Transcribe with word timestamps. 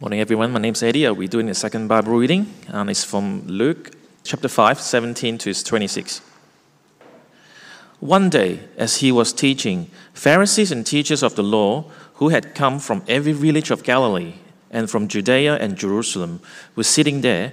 Morning, 0.00 0.20
everyone. 0.20 0.52
My 0.52 0.60
name's 0.60 0.80
Eddie. 0.80 1.12
Be 1.12 1.26
doing 1.26 1.46
the 1.46 1.54
second 1.54 1.88
Bible 1.88 2.16
reading, 2.16 2.54
and 2.68 2.88
it's 2.88 3.02
from 3.02 3.44
Luke 3.48 3.96
chapter 4.22 4.46
5, 4.46 4.80
17 4.80 5.38
to 5.38 5.52
26. 5.52 6.20
One 7.98 8.30
day, 8.30 8.60
as 8.76 8.98
he 8.98 9.10
was 9.10 9.32
teaching, 9.32 9.90
Pharisees 10.14 10.70
and 10.70 10.86
teachers 10.86 11.24
of 11.24 11.34
the 11.34 11.42
law 11.42 11.86
who 12.14 12.28
had 12.28 12.54
come 12.54 12.78
from 12.78 13.02
every 13.08 13.32
village 13.32 13.72
of 13.72 13.82
Galilee 13.82 14.34
and 14.70 14.88
from 14.88 15.08
Judea 15.08 15.56
and 15.56 15.76
Jerusalem 15.76 16.38
were 16.76 16.84
sitting 16.84 17.22
there, 17.22 17.52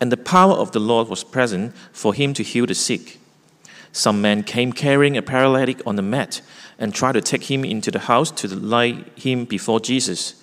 and 0.00 0.10
the 0.10 0.16
power 0.16 0.54
of 0.54 0.72
the 0.72 0.80
Lord 0.80 1.06
was 1.06 1.22
present 1.22 1.76
for 1.92 2.12
him 2.12 2.34
to 2.34 2.42
heal 2.42 2.66
the 2.66 2.74
sick. 2.74 3.20
Some 3.92 4.20
men 4.20 4.42
came 4.42 4.72
carrying 4.72 5.16
a 5.16 5.22
paralytic 5.22 5.80
on 5.86 5.96
a 5.96 6.02
mat 6.02 6.40
and 6.76 6.92
tried 6.92 7.12
to 7.12 7.20
take 7.20 7.48
him 7.48 7.64
into 7.64 7.92
the 7.92 8.00
house 8.00 8.32
to 8.32 8.48
lay 8.48 9.04
him 9.14 9.44
before 9.44 9.78
Jesus. 9.78 10.42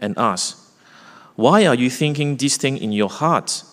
and 0.00 0.16
asked, 0.18 0.56
Why 1.36 1.66
are 1.66 1.74
you 1.74 1.90
thinking 1.90 2.36
this 2.36 2.56
thing 2.56 2.78
in 2.78 2.92
your 2.92 3.08
hearts? 3.08 3.64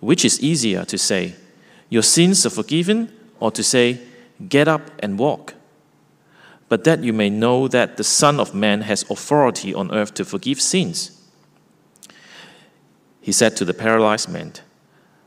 Which 0.00 0.24
is 0.24 0.40
easier 0.40 0.84
to 0.84 0.98
say, 0.98 1.34
Your 1.88 2.02
sins 2.02 2.44
are 2.46 2.50
forgiven, 2.50 3.12
or 3.40 3.50
to 3.52 3.62
say, 3.62 4.00
Get 4.48 4.68
up 4.68 4.90
and 4.98 5.18
walk? 5.18 5.54
But 6.68 6.84
that 6.84 7.04
you 7.04 7.12
may 7.12 7.30
know 7.30 7.68
that 7.68 7.96
the 7.96 8.04
Son 8.04 8.40
of 8.40 8.54
Man 8.54 8.82
has 8.82 9.08
authority 9.10 9.74
on 9.74 9.92
earth 9.92 10.14
to 10.14 10.24
forgive 10.24 10.60
sins. 10.60 11.18
He 13.20 13.30
said 13.30 13.56
to 13.56 13.64
the 13.64 13.74
paralyzed 13.74 14.28
man, 14.28 14.54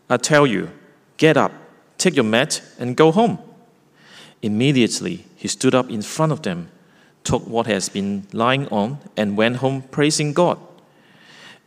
I 0.10 0.18
tell 0.18 0.46
you, 0.46 0.72
get 1.18 1.38
up, 1.38 1.52
take 1.98 2.16
your 2.16 2.26
mat, 2.26 2.62
and 2.78 2.98
go 2.98 3.12
home. 3.12 3.40
Immediately 4.42 5.26
he 5.36 5.48
stood 5.48 5.74
up 5.74 5.90
in 5.90 6.02
front 6.02 6.32
of 6.32 6.42
them 6.42 6.70
took 7.26 7.46
what 7.48 7.68
has 7.68 7.90
been 7.90 8.28
lying 8.32 8.68
on, 8.70 9.00
and 9.18 9.36
went 9.36 9.58
home 9.58 9.82
praising 9.82 10.34
God. 10.34 10.58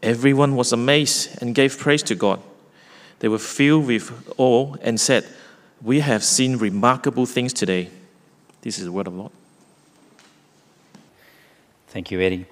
Everyone 0.03 0.55
was 0.55 0.73
amazed 0.73 1.43
and 1.43 1.55
gave 1.55 1.79
praise 1.79 2.03
to 2.05 2.15
God. 2.15 2.41
They 3.19 3.29
were 3.29 3.39
filled 3.39 3.87
with 3.87 4.33
awe 4.37 4.77
and 4.81 5.01
said, 5.01 5.27
We 5.83 6.01
have 6.01 6.23
seen 6.23 6.57
remarkable 6.57 7.27
things 7.27 7.53
today. 7.53 7.91
This 8.63 8.79
is 8.79 8.85
the 8.85 8.93
word 8.93 9.09
of 9.09 9.15
Lord. 9.15 9.33
Thank 11.89 12.11
you, 12.11 12.21
Eddie. 12.21 12.47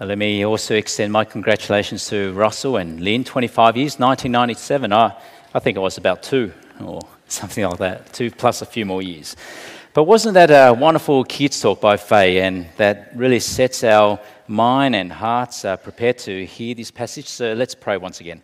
Uh, 0.00 0.06
let 0.06 0.18
me 0.18 0.44
also 0.44 0.74
extend 0.74 1.12
my 1.12 1.24
congratulations 1.24 2.06
to 2.08 2.32
Russell 2.32 2.76
and 2.78 3.00
Lynn, 3.00 3.22
25 3.22 3.76
years, 3.76 3.98
1997. 3.98 4.92
I, 4.92 5.14
I 5.54 5.58
think 5.60 5.76
it 5.76 5.80
was 5.80 5.98
about 5.98 6.22
two 6.22 6.52
or 6.82 7.02
something 7.28 7.64
like 7.64 7.78
that, 7.78 8.12
two 8.12 8.30
plus 8.30 8.62
a 8.62 8.66
few 8.66 8.84
more 8.84 9.02
years. 9.02 9.36
But 9.94 10.04
wasn't 10.04 10.34
that 10.34 10.50
a 10.50 10.72
wonderful 10.72 11.22
kids 11.22 11.60
talk 11.60 11.82
by 11.82 11.98
Faye? 11.98 12.40
And 12.40 12.66
that 12.78 13.12
really 13.14 13.40
sets 13.40 13.84
our 13.84 14.18
mind 14.48 14.96
and 14.96 15.12
hearts 15.12 15.66
uh, 15.66 15.76
prepared 15.76 16.16
to 16.20 16.46
hear 16.46 16.74
this 16.74 16.90
passage. 16.90 17.28
So 17.28 17.52
let's 17.52 17.74
pray 17.74 17.98
once 17.98 18.18
again. 18.20 18.40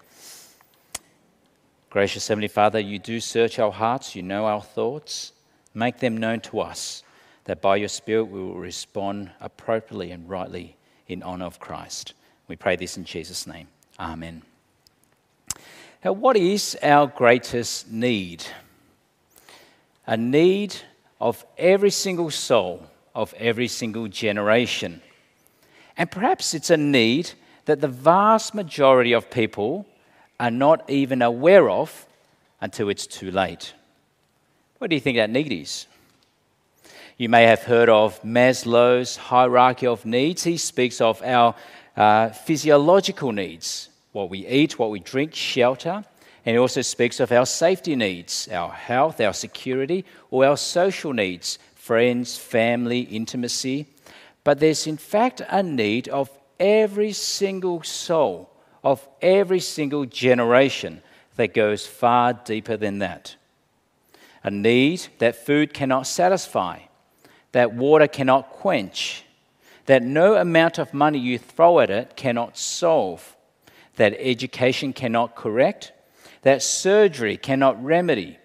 Gracious 1.89 2.29
Heavenly 2.29 2.49
Father, 2.49 2.79
you 2.79 2.99
do 2.99 3.19
search 3.19 3.59
our 3.59 3.73
hearts, 3.73 4.15
you 4.15 4.23
know 4.23 4.45
our 4.45 4.61
thoughts. 4.61 5.33
Make 5.73 6.01
them 6.01 6.19
known 6.19 6.41
to 6.41 6.61
us, 6.61 7.03
that 7.45 7.63
by 7.63 7.77
your 7.77 7.89
Spirit 7.89 8.25
we 8.25 8.43
will 8.43 8.59
respond 8.59 9.31
appropriately 9.41 10.11
and 10.11 10.29
rightly 10.29 10.77
in 11.07 11.23
honor 11.23 11.47
of 11.47 11.59
Christ. 11.59 12.13
We 12.47 12.57
pray 12.57 12.77
this 12.77 12.99
in 12.99 13.05
Jesus' 13.05 13.47
name. 13.47 13.69
Amen. 13.99 14.43
Now, 16.05 16.13
what 16.13 16.37
is 16.37 16.77
our 16.83 17.07
greatest 17.07 17.91
need? 17.91 18.45
A 20.07 20.15
need 20.19 20.77
of 21.21 21.45
every 21.57 21.91
single 21.91 22.31
soul 22.31 22.87
of 23.15 23.35
every 23.35 23.67
single 23.69 24.07
generation. 24.07 25.03
And 25.97 26.11
perhaps 26.11 26.55
it's 26.55 26.71
a 26.71 26.77
need 26.77 27.33
that 27.65 27.81
the 27.81 27.89
vast 27.89 28.55
majority 28.55 29.13
of 29.13 29.31
people 29.31 29.87
are 30.39 30.51
not 30.53 30.89
even 30.89 31.21
aware 31.21 31.69
of 31.69 32.07
until 32.61 32.89
it's 32.89 33.07
too 33.07 33.31
late. 33.31 33.75
What 34.79 34.91
do 34.91 34.95
you 34.95 35.01
think 35.01 35.17
that 35.17 35.31
need 35.31 35.53
is? 35.53 35.87
You 37.17 37.29
may 37.29 37.43
have 37.45 37.65
heard 37.65 37.89
of 37.89 38.23
Maslow's 38.23 39.17
hierarchy 39.17 39.89
of 39.89 40.07
needs. 40.07 40.45
He 40.45 40.57
speaks 40.57 41.01
of 41.01 41.21
our 41.23 41.57
uh, 41.97 42.29
physiological 42.29 43.33
needs 43.33 43.89
what 44.13 44.31
we 44.31 44.47
eat, 44.47 44.79
what 44.79 44.91
we 44.91 45.01
drink, 45.01 45.35
shelter. 45.35 46.05
And 46.45 46.55
he 46.55 46.59
also 46.59 46.83
speaks 46.83 47.21
of 47.21 47.33
our 47.33 47.47
safety 47.47 47.97
needs, 47.97 48.49
our 48.49 48.71
health, 48.71 49.21
our 49.21 49.33
security, 49.33 50.05
or 50.31 50.47
our 50.47 50.57
social 50.57 51.13
needs 51.13 51.59
friends, 51.75 52.37
family, 52.37 53.01
intimacy. 53.01 53.87
But 54.45 54.61
there's 54.61 54.87
in 54.87 54.99
fact 54.99 55.41
a 55.49 55.63
need 55.63 56.07
of 56.09 56.31
every 56.61 57.13
single 57.13 57.83
soul, 57.83 58.51
of 58.85 59.09
every 59.23 59.61
single 59.61 60.05
generation 60.05 61.01
that 61.37 61.55
goes 61.55 61.87
far 61.87 62.35
deeper 62.35 62.77
than 62.77 62.99
that. 62.99 63.37
A 64.45 64.51
need 64.51 65.07
that 65.19 65.47
food 65.47 65.73
cannot 65.73 66.07
satisfy, 66.07 66.81
that 67.53 67.73
water 67.73 68.07
cannot 68.07 68.51
quench, 68.51 69.25
that 69.87 70.03
no 70.03 70.35
amount 70.35 70.79
of 70.79 70.93
money 70.93 71.19
you 71.19 71.39
throw 71.39 71.81
at 71.81 71.91
it 71.91 72.17
cannot 72.17 72.59
solve, 72.59 73.35
that 73.97 74.15
education 74.19 74.93
cannot 74.93 75.35
correct, 75.35 75.93
that 76.43 76.63
surgery 76.63 77.37
cannot 77.37 77.83
remedy, 77.83 78.39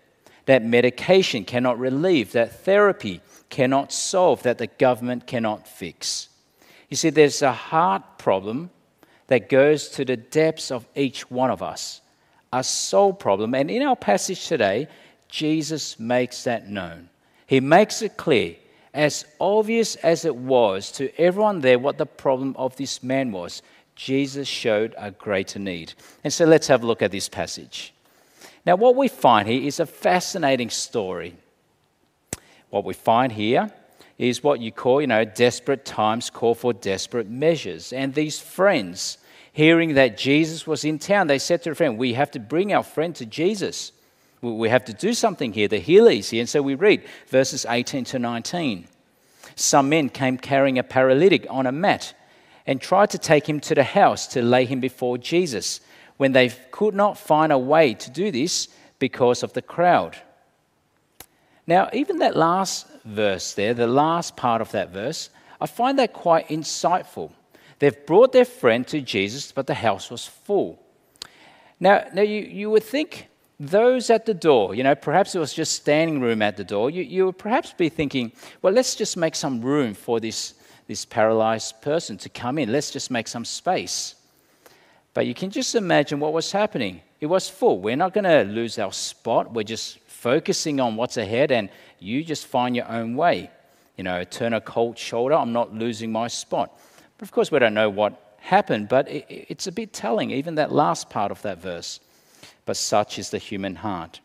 that 0.46 0.64
medication 0.64 1.46
cannot 1.46 1.80
relieve, 1.80 2.32
that 2.34 2.64
therapy 2.64 3.22
cannot 3.50 3.92
solve, 3.92 4.44
that 4.44 4.58
the 4.58 4.68
government 4.68 5.28
cannot 5.28 5.68
fix. 5.68 6.30
You 6.90 6.98
see, 6.98 7.10
there's 7.10 7.42
a 7.42 7.52
heart 7.52 8.18
problem 8.18 8.70
that 9.28 9.50
goes 9.50 9.90
to 9.90 10.06
the 10.06 10.18
depths 10.18 10.72
of 10.72 10.86
each 10.96 11.30
one 11.32 11.50
of 11.50 11.64
us, 11.64 12.02
a 12.52 12.64
soul 12.64 13.14
problem. 13.14 13.56
And 13.56 13.72
in 13.72 13.82
our 13.82 13.96
passage 13.96 14.48
today, 14.48 14.88
Jesus 15.30 16.00
makes 16.00 16.44
that 16.44 16.70
known. 16.70 17.10
He 17.48 17.60
makes 17.60 18.02
it 18.02 18.18
clear, 18.18 18.56
as 18.94 19.26
obvious 19.40 19.96
as 19.98 20.26
it 20.26 20.36
was 20.36 20.92
to 20.94 21.10
everyone 21.20 21.62
there, 21.62 21.80
what 21.80 21.98
the 21.98 22.06
problem 22.06 22.56
of 22.58 22.76
this 22.76 23.02
man 23.02 23.32
was. 23.32 23.64
Jesus 23.96 24.48
showed 24.48 24.96
a 24.98 25.12
greater 25.12 25.60
need. 25.60 25.94
And 26.24 26.34
so 26.34 26.46
let's 26.46 26.68
have 26.68 26.84
a 26.84 26.88
look 26.88 27.02
at 27.02 27.12
this 27.12 27.30
passage. 27.30 27.94
Now, 28.66 28.76
what 28.76 28.96
we 28.96 29.08
find 29.08 29.48
here 29.48 29.62
is 29.62 29.80
a 29.80 29.86
fascinating 29.86 30.70
story. 30.70 31.36
What 32.70 32.86
we 32.86 32.94
find 32.94 33.32
here 33.32 33.72
is 34.18 34.44
what 34.44 34.60
you 34.60 34.72
call, 34.72 35.02
you 35.02 35.08
know, 35.08 35.26
desperate 35.26 35.86
times 35.86 36.30
call 36.30 36.56
for 36.56 36.74
desperate 36.74 37.30
measures. 37.30 37.92
And 37.94 38.14
these 38.14 38.40
friends, 38.40 39.18
hearing 39.52 39.96
that 39.96 40.18
Jesus 40.18 40.66
was 40.66 40.86
in 40.86 40.98
town, 40.98 41.28
they 41.28 41.40
said 41.40 41.62
to 41.64 41.72
a 41.72 41.76
friend, 41.76 41.98
We 41.98 42.14
have 42.14 42.32
to 42.32 42.40
bring 42.40 42.74
our 42.74 42.84
friend 42.84 43.16
to 43.16 43.26
Jesus. 43.26 43.92
We 44.42 44.70
have 44.70 44.86
to 44.86 44.94
do 44.94 45.14
something 45.14 45.54
here. 45.54 45.68
The 45.68 45.80
healer 45.80 46.12
is 46.12 46.30
here. 46.30 46.42
And 46.42 46.50
so 46.50 46.62
we 46.62 46.76
read 46.76 47.04
verses 47.28 47.66
18 47.68 48.04
to 48.06 48.20
19. 48.20 48.88
Some 49.56 49.90
men 49.90 50.10
came 50.10 50.38
carrying 50.38 50.80
a 50.80 50.84
paralytic 50.84 51.46
on 51.50 51.66
a 51.66 51.72
mat 51.72 52.14
and 52.66 52.80
tried 52.80 53.10
to 53.12 53.18
take 53.18 53.48
him 53.48 53.60
to 53.60 53.76
the 53.76 53.84
house 53.84 54.28
to 54.28 54.42
lay 54.42 54.66
him 54.66 54.80
before 54.80 55.18
Jesus 55.18 55.82
when 56.18 56.32
they 56.32 56.50
could 56.72 56.94
not 56.94 57.18
find 57.18 57.52
a 57.52 57.58
way 57.58 57.94
to 57.94 58.10
do 58.10 58.32
this 58.32 58.68
because 59.00 59.44
of 59.44 59.54
the 59.54 59.62
crowd. 59.62 60.18
Now, 61.66 61.90
even 61.94 62.20
that 62.20 62.36
last 62.36 62.88
verse 63.06 63.54
there, 63.54 63.74
the 63.74 63.88
last 63.88 64.36
part 64.36 64.62
of 64.62 64.72
that 64.72 64.92
verse, 64.92 65.30
I 65.60 65.66
find 65.66 65.98
that 66.00 66.14
quite 66.14 66.50
insightful. 66.50 67.32
They've 67.80 68.06
brought 68.06 68.32
their 68.32 68.46
friend 68.46 68.86
to 68.88 69.02
Jesus, 69.02 69.52
but 69.52 69.68
the 69.68 69.74
house 69.74 70.10
was 70.10 70.26
full. 70.26 70.80
Now, 71.80 72.06
now 72.14 72.22
you, 72.22 72.42
you 72.42 72.70
would 72.70 72.84
think 72.84 73.30
those 73.60 74.10
at 74.10 74.26
the 74.26 74.34
door, 74.34 74.76
you 74.76 74.84
know, 74.84 74.96
perhaps 74.96 75.36
it 75.36 75.40
was 75.40 75.54
just 75.54 75.74
standing 75.74 76.22
room 76.22 76.42
at 76.42 76.58
the 76.58 76.64
door, 76.64 76.90
you, 76.90 77.04
you 77.04 77.26
would 77.26 77.38
perhaps 77.38 77.74
be 77.74 77.90
thinking, 77.90 78.32
well, 78.62 78.74
let's 78.74 78.96
just 78.96 79.16
make 79.18 79.36
some 79.36 79.62
room 79.62 79.94
for 79.94 80.20
this 80.20 80.54
this 80.88 81.06
paralyzed 81.06 81.82
person 81.82 82.18
to 82.18 82.30
come 82.30 82.58
in. 82.58 82.72
Let's 82.72 82.92
just 82.92 83.10
make 83.12 83.28
some 83.28 83.46
space. 83.46 84.16
But 85.14 85.28
you 85.28 85.34
can 85.34 85.52
just 85.52 85.76
imagine 85.76 86.20
what 86.20 86.34
was 86.34 86.52
happening. 86.52 87.02
It 87.22 87.28
was 87.28 87.48
full. 87.50 87.80
We're 87.80 87.96
not 87.96 88.14
going 88.14 88.24
to 88.24 88.44
lose 88.44 88.80
our 88.80 88.92
spot. 88.92 89.54
We're 89.54 89.64
just 89.64 90.00
focusing 90.00 90.80
on 90.80 90.96
what's 90.96 91.18
ahead, 91.18 91.52
and 91.52 91.70
you 92.00 92.24
just 92.24 92.48
find 92.48 92.76
your 92.76 92.90
own 92.90 93.16
way. 93.16 93.50
You 93.98 94.04
know, 94.04 94.24
turn 94.24 94.54
a 94.54 94.62
cold 94.62 94.98
shoulder. 94.98 95.36
I'm 95.36 95.54
not 95.54 95.74
losing 95.74 96.12
my 96.12 96.28
spot. 96.28 96.78
But 97.18 97.28
of 97.28 97.32
course, 97.32 97.52
we 97.52 97.60
don't 97.60 97.76
know 97.76 97.90
what 97.90 98.38
happened, 98.40 98.90
but 98.90 99.08
it's 99.10 99.68
a 99.68 99.72
bit 99.72 99.94
telling, 99.94 100.32
even 100.32 100.56
that 100.56 100.72
last 100.72 101.10
part 101.10 101.32
of 101.32 101.42
that 101.44 101.60
verse. 101.60 102.00
But 102.66 102.78
such 102.78 103.20
is 103.20 103.30
the 103.30 103.38
human 103.38 103.76
heart. 103.76 104.20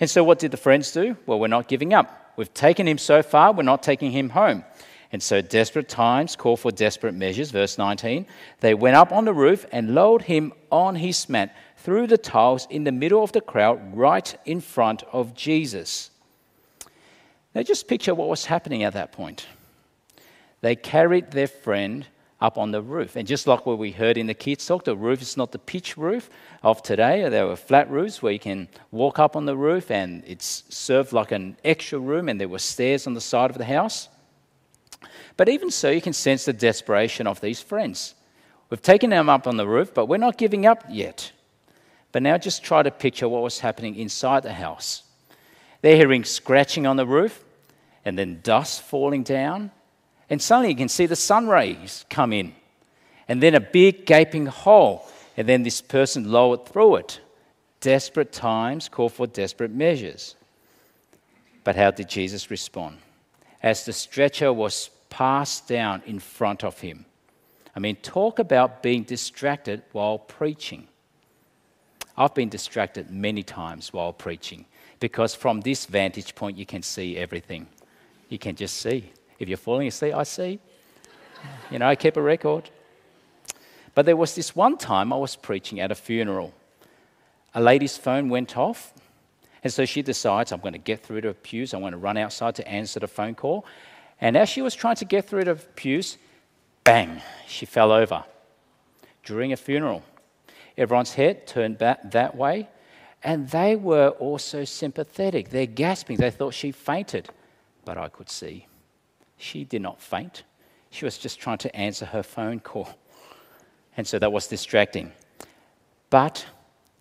And 0.00 0.10
so, 0.10 0.24
what 0.24 0.38
did 0.38 0.50
the 0.50 0.56
friends 0.56 0.92
do? 0.92 1.16
Well, 1.26 1.38
we're 1.38 1.46
not 1.46 1.68
giving 1.68 1.94
up. 1.94 2.32
We've 2.36 2.52
taken 2.52 2.88
him 2.88 2.98
so 2.98 3.22
far, 3.22 3.52
we're 3.52 3.62
not 3.62 3.82
taking 3.82 4.10
him 4.10 4.30
home. 4.30 4.64
And 5.12 5.22
so, 5.22 5.40
desperate 5.40 5.88
times 5.88 6.36
call 6.36 6.56
for 6.56 6.70
desperate 6.70 7.14
measures. 7.14 7.50
Verse 7.50 7.78
19 7.78 8.26
They 8.60 8.74
went 8.74 8.96
up 8.96 9.12
on 9.12 9.24
the 9.24 9.32
roof 9.32 9.66
and 9.72 9.94
lowered 9.94 10.22
him 10.22 10.52
on 10.70 10.96
his 10.96 11.28
mat 11.28 11.54
through 11.76 12.06
the 12.06 12.18
tiles 12.18 12.66
in 12.70 12.84
the 12.84 12.92
middle 12.92 13.24
of 13.24 13.32
the 13.32 13.40
crowd, 13.40 13.96
right 13.96 14.36
in 14.44 14.60
front 14.60 15.02
of 15.12 15.34
Jesus. 15.34 16.10
Now, 17.54 17.62
just 17.62 17.88
picture 17.88 18.14
what 18.14 18.28
was 18.28 18.46
happening 18.46 18.84
at 18.84 18.92
that 18.92 19.10
point. 19.10 19.46
They 20.60 20.76
carried 20.76 21.32
their 21.32 21.48
friend 21.48 22.06
up 22.40 22.56
on 22.56 22.70
the 22.70 22.82
roof. 22.82 23.16
And 23.16 23.26
just 23.26 23.46
like 23.46 23.66
what 23.66 23.78
we 23.78 23.90
heard 23.90 24.16
in 24.16 24.26
the 24.26 24.34
kids' 24.34 24.66
talk, 24.66 24.84
the 24.84 24.96
roof 24.96 25.20
is 25.20 25.36
not 25.36 25.52
the 25.52 25.58
pitch 25.58 25.96
roof 25.96 26.30
of 26.62 26.82
today. 26.82 27.28
There 27.28 27.46
were 27.46 27.56
flat 27.56 27.90
roofs 27.90 28.22
where 28.22 28.32
you 28.32 28.38
can 28.38 28.68
walk 28.90 29.18
up 29.18 29.36
on 29.36 29.44
the 29.44 29.56
roof 29.56 29.90
and 29.90 30.22
it's 30.26 30.64
served 30.68 31.12
like 31.12 31.32
an 31.32 31.56
extra 31.64 31.98
room, 31.98 32.28
and 32.28 32.40
there 32.40 32.48
were 32.48 32.58
stairs 32.58 33.06
on 33.06 33.14
the 33.14 33.20
side 33.20 33.50
of 33.50 33.58
the 33.58 33.64
house. 33.64 34.08
But 35.36 35.48
even 35.48 35.70
so, 35.70 35.90
you 35.90 36.00
can 36.00 36.12
sense 36.12 36.44
the 36.44 36.52
desperation 36.52 37.26
of 37.26 37.40
these 37.40 37.60
friends. 37.60 38.14
We've 38.68 38.82
taken 38.82 39.10
them 39.10 39.28
up 39.28 39.46
on 39.46 39.56
the 39.56 39.66
roof, 39.66 39.92
but 39.94 40.06
we're 40.06 40.16
not 40.16 40.38
giving 40.38 40.66
up 40.66 40.84
yet. 40.88 41.32
But 42.12 42.22
now 42.22 42.38
just 42.38 42.62
try 42.62 42.82
to 42.82 42.90
picture 42.90 43.28
what 43.28 43.42
was 43.42 43.60
happening 43.60 43.96
inside 43.96 44.42
the 44.42 44.52
house. 44.52 45.02
They're 45.82 45.96
hearing 45.96 46.24
scratching 46.24 46.86
on 46.86 46.96
the 46.96 47.06
roof, 47.06 47.44
and 48.04 48.18
then 48.18 48.40
dust 48.42 48.82
falling 48.82 49.22
down, 49.22 49.70
and 50.28 50.40
suddenly 50.40 50.70
you 50.70 50.76
can 50.76 50.88
see 50.88 51.06
the 51.06 51.16
sun 51.16 51.48
rays 51.48 52.04
come 52.08 52.32
in, 52.32 52.54
and 53.28 53.42
then 53.42 53.54
a 53.54 53.60
big 53.60 54.06
gaping 54.06 54.46
hole, 54.46 55.06
and 55.36 55.48
then 55.48 55.62
this 55.62 55.80
person 55.80 56.30
lowered 56.30 56.66
through 56.66 56.96
it. 56.96 57.20
Desperate 57.80 58.32
times 58.32 58.88
call 58.88 59.08
for 59.08 59.26
desperate 59.26 59.70
measures. 59.70 60.36
But 61.64 61.76
how 61.76 61.90
did 61.90 62.08
Jesus 62.08 62.50
respond? 62.50 62.98
As 63.62 63.84
the 63.84 63.92
stretcher 63.92 64.52
was 64.52 64.90
passed 65.10 65.68
down 65.68 66.02
in 66.06 66.18
front 66.18 66.64
of 66.64 66.80
him. 66.80 67.04
I 67.74 67.80
mean, 67.80 67.96
talk 67.96 68.38
about 68.38 68.82
being 68.82 69.02
distracted 69.02 69.82
while 69.92 70.18
preaching. 70.18 70.88
I've 72.16 72.34
been 72.34 72.48
distracted 72.48 73.10
many 73.10 73.42
times 73.42 73.92
while 73.92 74.12
preaching 74.12 74.66
because 74.98 75.34
from 75.34 75.60
this 75.62 75.86
vantage 75.86 76.34
point, 76.34 76.58
you 76.58 76.66
can 76.66 76.82
see 76.82 77.16
everything. 77.16 77.66
You 78.28 78.38
can 78.38 78.54
just 78.54 78.76
see. 78.76 79.12
If 79.38 79.48
you're 79.48 79.56
falling 79.56 79.88
asleep, 79.88 80.14
I 80.14 80.24
see. 80.24 80.60
You 81.70 81.78
know, 81.78 81.86
I 81.86 81.96
keep 81.96 82.16
a 82.16 82.22
record. 82.22 82.68
But 83.94 84.06
there 84.06 84.16
was 84.16 84.34
this 84.34 84.54
one 84.54 84.76
time 84.76 85.12
I 85.12 85.16
was 85.16 85.36
preaching 85.36 85.80
at 85.80 85.90
a 85.90 85.94
funeral. 85.94 86.52
A 87.54 87.60
lady's 87.60 87.96
phone 87.96 88.28
went 88.28 88.56
off, 88.56 88.92
and 89.62 89.72
so 89.72 89.84
she 89.84 90.02
decides, 90.02 90.52
I'm 90.52 90.60
going 90.60 90.72
to 90.72 90.78
get 90.78 91.02
through 91.02 91.22
to 91.22 91.34
pews, 91.34 91.74
I'm 91.74 91.80
going 91.80 91.92
to 91.92 91.98
run 91.98 92.16
outside 92.16 92.54
to 92.56 92.68
answer 92.68 93.00
the 93.00 93.08
phone 93.08 93.34
call. 93.34 93.66
And 94.20 94.36
as 94.36 94.48
she 94.48 94.62
was 94.62 94.74
trying 94.74 94.96
to 94.96 95.04
get 95.04 95.26
through 95.26 95.44
the 95.44 95.54
pews, 95.54 96.18
bang, 96.84 97.22
she 97.46 97.66
fell 97.66 97.92
over 97.92 98.24
during 99.24 99.52
a 99.52 99.56
funeral. 99.56 100.02
Everyone's 100.76 101.14
head 101.14 101.46
turned 101.46 101.78
back 101.78 102.10
that 102.12 102.36
way, 102.36 102.68
and 103.22 103.48
they 103.50 103.76
were 103.76 104.10
also 104.10 104.64
sympathetic. 104.64 105.50
They're 105.50 105.66
gasping. 105.66 106.16
They 106.16 106.30
thought 106.30 106.54
she 106.54 106.72
fainted, 106.72 107.28
but 107.84 107.98
I 107.98 108.08
could 108.08 108.30
see 108.30 108.66
she 109.36 109.64
did 109.64 109.82
not 109.82 110.00
faint. 110.00 110.44
She 110.90 111.04
was 111.04 111.18
just 111.18 111.40
trying 111.40 111.58
to 111.58 111.74
answer 111.74 112.04
her 112.04 112.22
phone 112.22 112.60
call. 112.60 112.88
And 113.96 114.06
so 114.06 114.18
that 114.18 114.32
was 114.32 114.46
distracting. 114.46 115.12
But 116.10 116.46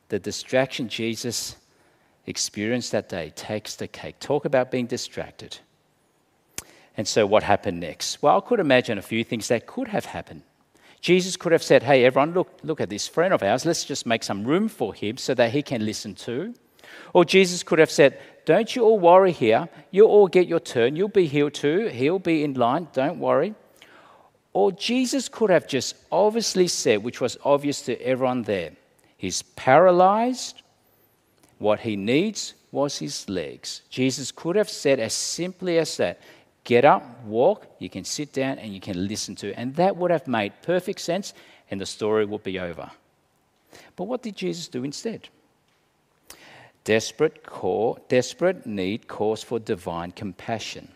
the 0.10 0.20
distraction 0.20 0.88
Jesus 0.88 1.56
experienced 2.30 2.92
that 2.92 3.10
day 3.10 3.34
takes 3.36 3.76
the 3.76 3.88
cake. 3.88 4.20
Talk 4.20 4.46
about 4.46 4.72
being 4.72 4.86
distracted. 4.86 5.58
And 6.96 7.08
so, 7.08 7.26
what 7.26 7.44
happened 7.44 7.80
next? 7.80 8.22
Well, 8.22 8.38
I 8.38 8.48
could 8.48 8.60
imagine 8.60 8.98
a 8.98 9.02
few 9.02 9.24
things 9.24 9.48
that 9.48 9.66
could 9.66 9.88
have 9.88 10.06
happened. 10.06 10.44
Jesus 11.02 11.38
could 11.38 11.52
have 11.52 11.64
said, 11.64 11.84
Hey, 11.84 12.06
everyone, 12.06 12.34
look, 12.34 12.60
look 12.62 12.82
at 12.82 12.90
this 12.90 13.08
friend 13.08 13.34
of 13.34 13.42
ours. 13.42 13.66
Let's 13.66 13.84
just 13.84 14.06
make 14.06 14.24
some 14.24 14.44
room 14.44 14.68
for 14.68 14.94
him 14.94 15.18
so 15.18 15.34
that 15.34 15.52
he 15.52 15.64
can 15.64 15.86
listen 15.86 16.14
too. 16.14 16.54
Or 17.14 17.26
Jesus 17.26 17.64
could 17.64 17.80
have 17.80 17.92
said, 17.92 18.20
Don't 18.46 18.76
you 18.76 18.84
all 18.84 19.00
worry 19.00 19.32
here. 19.32 19.68
You'll 19.92 20.10
all 20.10 20.28
get 20.28 20.48
your 20.48 20.60
turn. 20.60 20.96
You'll 20.96 21.08
be 21.08 21.26
healed 21.26 21.56
too. 21.56 21.88
He'll 21.88 22.20
be 22.20 22.44
in 22.44 22.54
line. 22.54 22.88
Don't 22.94 23.20
worry. 23.20 23.56
Or 24.54 24.72
Jesus 24.72 25.30
could 25.30 25.50
have 25.50 25.68
just 25.68 25.96
obviously 26.12 26.68
said, 26.68 27.04
which 27.04 27.22
was 27.22 27.38
obvious 27.44 27.82
to 27.84 28.00
everyone 28.02 28.44
there, 28.44 28.72
He's 29.18 29.42
paralyzed. 29.42 30.59
What 31.60 31.82
he 31.82 31.96
needs 31.96 32.56
was 32.72 32.98
his 32.98 33.30
legs. 33.30 33.82
Jesus 33.90 34.32
could 34.32 34.56
have 34.56 34.70
said 34.70 35.00
as 35.00 35.14
simply 35.14 35.78
as 35.78 35.98
that 35.98 36.20
get 36.64 36.86
up, 36.86 37.24
walk, 37.26 37.66
you 37.80 37.90
can 37.90 38.04
sit 38.04 38.32
down, 38.34 38.60
and 38.60 38.74
you 38.74 38.80
can 38.80 39.08
listen 39.08 39.36
to. 39.36 39.54
And 39.60 39.76
that 39.76 39.98
would 39.98 40.12
have 40.12 40.28
made 40.28 40.54
perfect 40.62 41.02
sense, 41.02 41.34
and 41.70 41.82
the 41.82 41.86
story 41.86 42.26
would 42.26 42.44
be 42.44 42.60
over. 42.60 42.90
But 43.96 44.06
what 44.06 44.24
did 44.24 44.36
Jesus 44.36 44.68
do 44.68 44.84
instead? 44.84 45.30
Desperate, 46.84 47.44
call, 47.44 48.00
desperate 48.08 48.66
need 48.66 49.08
calls 49.08 49.44
for 49.44 49.60
divine 49.60 50.12
compassion. 50.12 50.90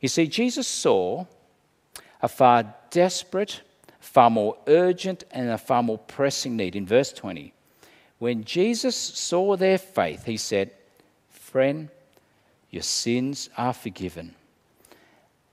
You 0.00 0.08
see, 0.08 0.26
Jesus 0.26 0.66
saw 0.66 1.26
a 2.20 2.28
far 2.28 2.74
desperate, 2.90 3.62
far 4.00 4.30
more 4.30 4.56
urgent, 4.66 5.24
and 5.30 5.50
a 5.50 5.58
far 5.58 5.82
more 5.82 5.98
pressing 5.98 6.56
need 6.56 6.76
in 6.76 6.86
verse 6.86 7.12
20. 7.12 7.52
When 8.18 8.44
Jesus 8.44 8.96
saw 8.96 9.56
their 9.56 9.78
faith, 9.78 10.24
he 10.24 10.36
said, 10.36 10.70
Friend, 11.30 11.88
your 12.70 12.82
sins 12.82 13.50
are 13.56 13.72
forgiven 13.72 14.34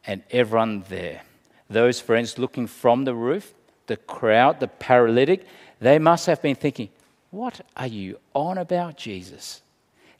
and 0.06 0.24
everyone 0.32 0.84
there. 0.90 1.22
Those 1.70 2.00
friends 2.00 2.38
looking 2.38 2.68
from 2.68 3.06
the 3.06 3.16
roof, 3.16 3.54
the 3.88 3.98
crowd, 3.98 4.60
the 4.60 4.68
paralytic, 4.68 5.46
they 5.80 6.00
must 6.00 6.26
have 6.26 6.42
been 6.42 6.56
thinking, 6.56 6.90
What 7.30 7.62
are 7.78 7.88
you 7.88 8.20
on 8.34 8.58
about, 8.58 8.98
Jesus? 8.98 9.62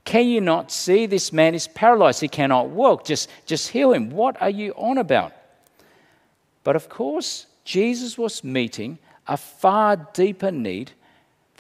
Can 0.04 0.28
you 0.28 0.42
not 0.42 0.72
see 0.72 1.06
this 1.06 1.32
man 1.32 1.54
is 1.54 1.68
paralyzed? 1.68 2.22
He 2.22 2.28
cannot 2.28 2.70
walk. 2.70 3.06
Just, 3.06 3.30
just 3.46 3.70
heal 3.70 3.94
him. 3.94 4.10
What 4.10 4.42
are 4.42 4.50
you 4.50 4.72
on 4.74 4.98
about? 4.98 5.34
But 6.64 6.76
of 6.76 6.90
course, 6.90 7.46
Jesus 7.64 8.18
was 8.18 8.44
meeting 8.44 8.98
a 9.28 9.38
far 9.38 9.96
deeper 10.14 10.52
need 10.52 10.92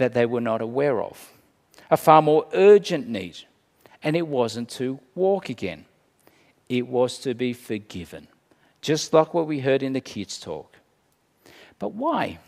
that 0.01 0.13
they 0.13 0.25
were 0.25 0.41
not 0.41 0.61
aware 0.61 1.01
of, 1.01 1.31
a 1.89 1.97
far 1.97 2.21
more 2.21 2.45
urgent 2.53 3.07
need, 3.07 3.37
and 4.03 4.15
it 4.15 4.27
wasn't 4.27 4.69
to 4.69 4.99
walk 5.15 5.49
again 5.49 5.85
it 6.71 6.87
was 6.87 7.17
to 7.19 7.33
be 7.33 7.51
forgiven, 7.51 8.27
just 8.81 9.13
like 9.13 9.33
what 9.33 9.45
we 9.45 9.59
heard 9.59 9.83
in 9.83 9.91
the 9.91 9.99
kids' 9.99 10.39
talk. 10.39 10.77
But 11.79 11.93
why? 11.93 12.39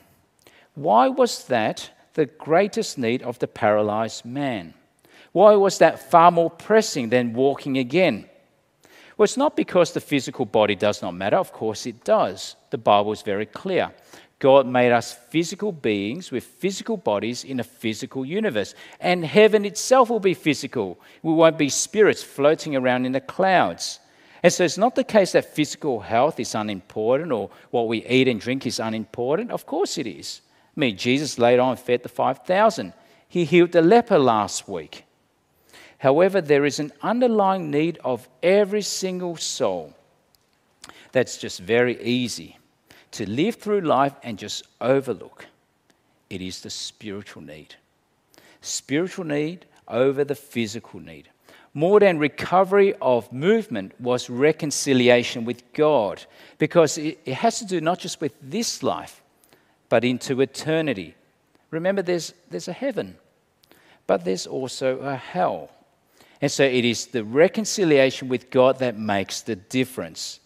Why 0.76 1.10
was 1.10 1.44
that 1.48 1.92
the 2.14 2.26
greatest 2.26 2.98
need 2.98 3.22
of 3.22 3.38
the 3.40 3.48
paralyzed 3.48 4.24
man? 4.24 4.76
Why 5.34 5.56
was 5.56 5.80
that 5.80 6.10
far 6.10 6.32
more 6.32 6.50
pressing 6.50 7.10
than 7.10 7.34
walking 7.34 7.78
again? 7.78 8.30
Well, 9.18 9.26
it's 9.26 9.38
not 9.38 9.58
because 9.58 9.92
the 9.92 10.00
physical 10.00 10.46
body 10.46 10.76
does 10.76 11.02
not 11.02 11.16
matter. 11.16 11.38
Of 11.38 11.52
course, 11.52 11.86
it 11.86 12.06
does. 12.06 12.56
The 12.70 12.78
Bible 12.78 13.12
is 13.12 13.24
very 13.24 13.46
clear. 13.46 13.92
God 14.44 14.68
made 14.68 14.92
us 14.92 15.14
physical 15.14 15.72
beings 15.72 16.30
with 16.30 16.44
physical 16.44 16.98
bodies 16.98 17.46
in 17.46 17.62
a 17.62 17.64
physical 17.64 18.26
universe. 18.26 18.76
And 19.00 19.24
heaven 19.24 19.64
itself 19.64 20.10
will 20.10 20.20
be 20.20 20.34
physical. 20.34 21.00
We 21.22 21.32
won't 21.32 21.58
be 21.58 21.70
spirits 21.70 22.22
floating 22.22 22.76
around 22.76 23.06
in 23.06 23.14
the 23.14 23.22
clouds. 23.22 24.02
And 24.44 24.52
so 24.52 24.66
it's 24.66 24.78
not 24.78 24.96
the 24.96 25.06
case 25.06 25.32
that 25.32 25.56
physical 25.56 26.02
health 26.02 26.42
is 26.42 26.56
unimportant 26.56 27.32
or 27.32 27.52
what 27.72 27.88
we 27.88 28.06
eat 28.06 28.28
and 28.28 28.42
drink 28.42 28.66
is 28.66 28.82
unimportant. 28.82 29.50
Of 29.50 29.66
course 29.66 29.98
it 29.98 30.08
is. 30.08 30.42
I 30.76 30.80
mean, 30.82 30.98
Jesus 30.98 31.40
later 31.40 31.62
on 31.62 31.70
and 31.70 31.80
fed 31.80 32.04
the 32.04 32.10
5,000. 32.10 32.92
He 33.30 33.46
healed 33.46 33.72
the 33.72 33.82
leper 33.82 34.20
last 34.20 34.68
week. 34.68 35.06
However, 36.00 36.42
there 36.42 36.66
is 36.66 36.80
an 36.80 36.92
underlying 37.02 37.72
need 37.72 37.98
of 38.04 38.28
every 38.44 38.82
single 38.82 39.38
soul 39.38 39.94
that's 41.14 41.38
just 41.38 41.62
very 41.62 42.04
easy 42.04 42.58
to 43.14 43.30
live 43.30 43.56
through 43.56 43.82
life 43.82 44.14
and 44.24 44.38
just 44.38 44.64
overlook. 44.80 45.46
It 46.30 46.42
is 46.42 46.62
the 46.62 46.70
spiritual 46.70 47.42
need. 47.42 47.76
Spiritual 48.62 49.26
need 49.26 49.66
over 49.88 50.24
the 50.24 50.36
physical 50.36 51.00
need 51.00 51.30
more 51.74 52.00
than 52.00 52.20
recovery 52.20 52.94
of 53.02 53.32
movement 53.34 54.00
was 54.00 54.30
reconciliation 54.30 55.44
with 55.44 55.74
God 55.74 56.24
because 56.60 56.98
it, 56.98 57.28
has 57.28 57.60
to 57.60 57.66
do 57.66 57.82
not 57.82 58.00
just 58.00 58.22
with 58.22 58.34
this 58.42 58.84
life, 58.84 59.22
but 59.90 60.04
into 60.04 60.42
eternity. 60.42 61.16
Remember, 61.72 62.04
there's, 62.04 62.34
there's 62.50 62.68
a 62.68 62.74
heaven, 62.74 63.16
but 64.06 64.24
there's 64.24 64.46
also 64.46 65.00
a 65.00 65.16
hell. 65.16 65.72
And 66.42 66.52
so 66.52 66.64
it 66.64 66.86
is 66.86 67.08
the 67.08 67.24
reconciliation 67.24 68.28
with 68.28 68.52
God 68.52 68.80
that 68.80 69.00
makes 69.00 69.42
the 69.42 69.56
difference. 69.56 70.40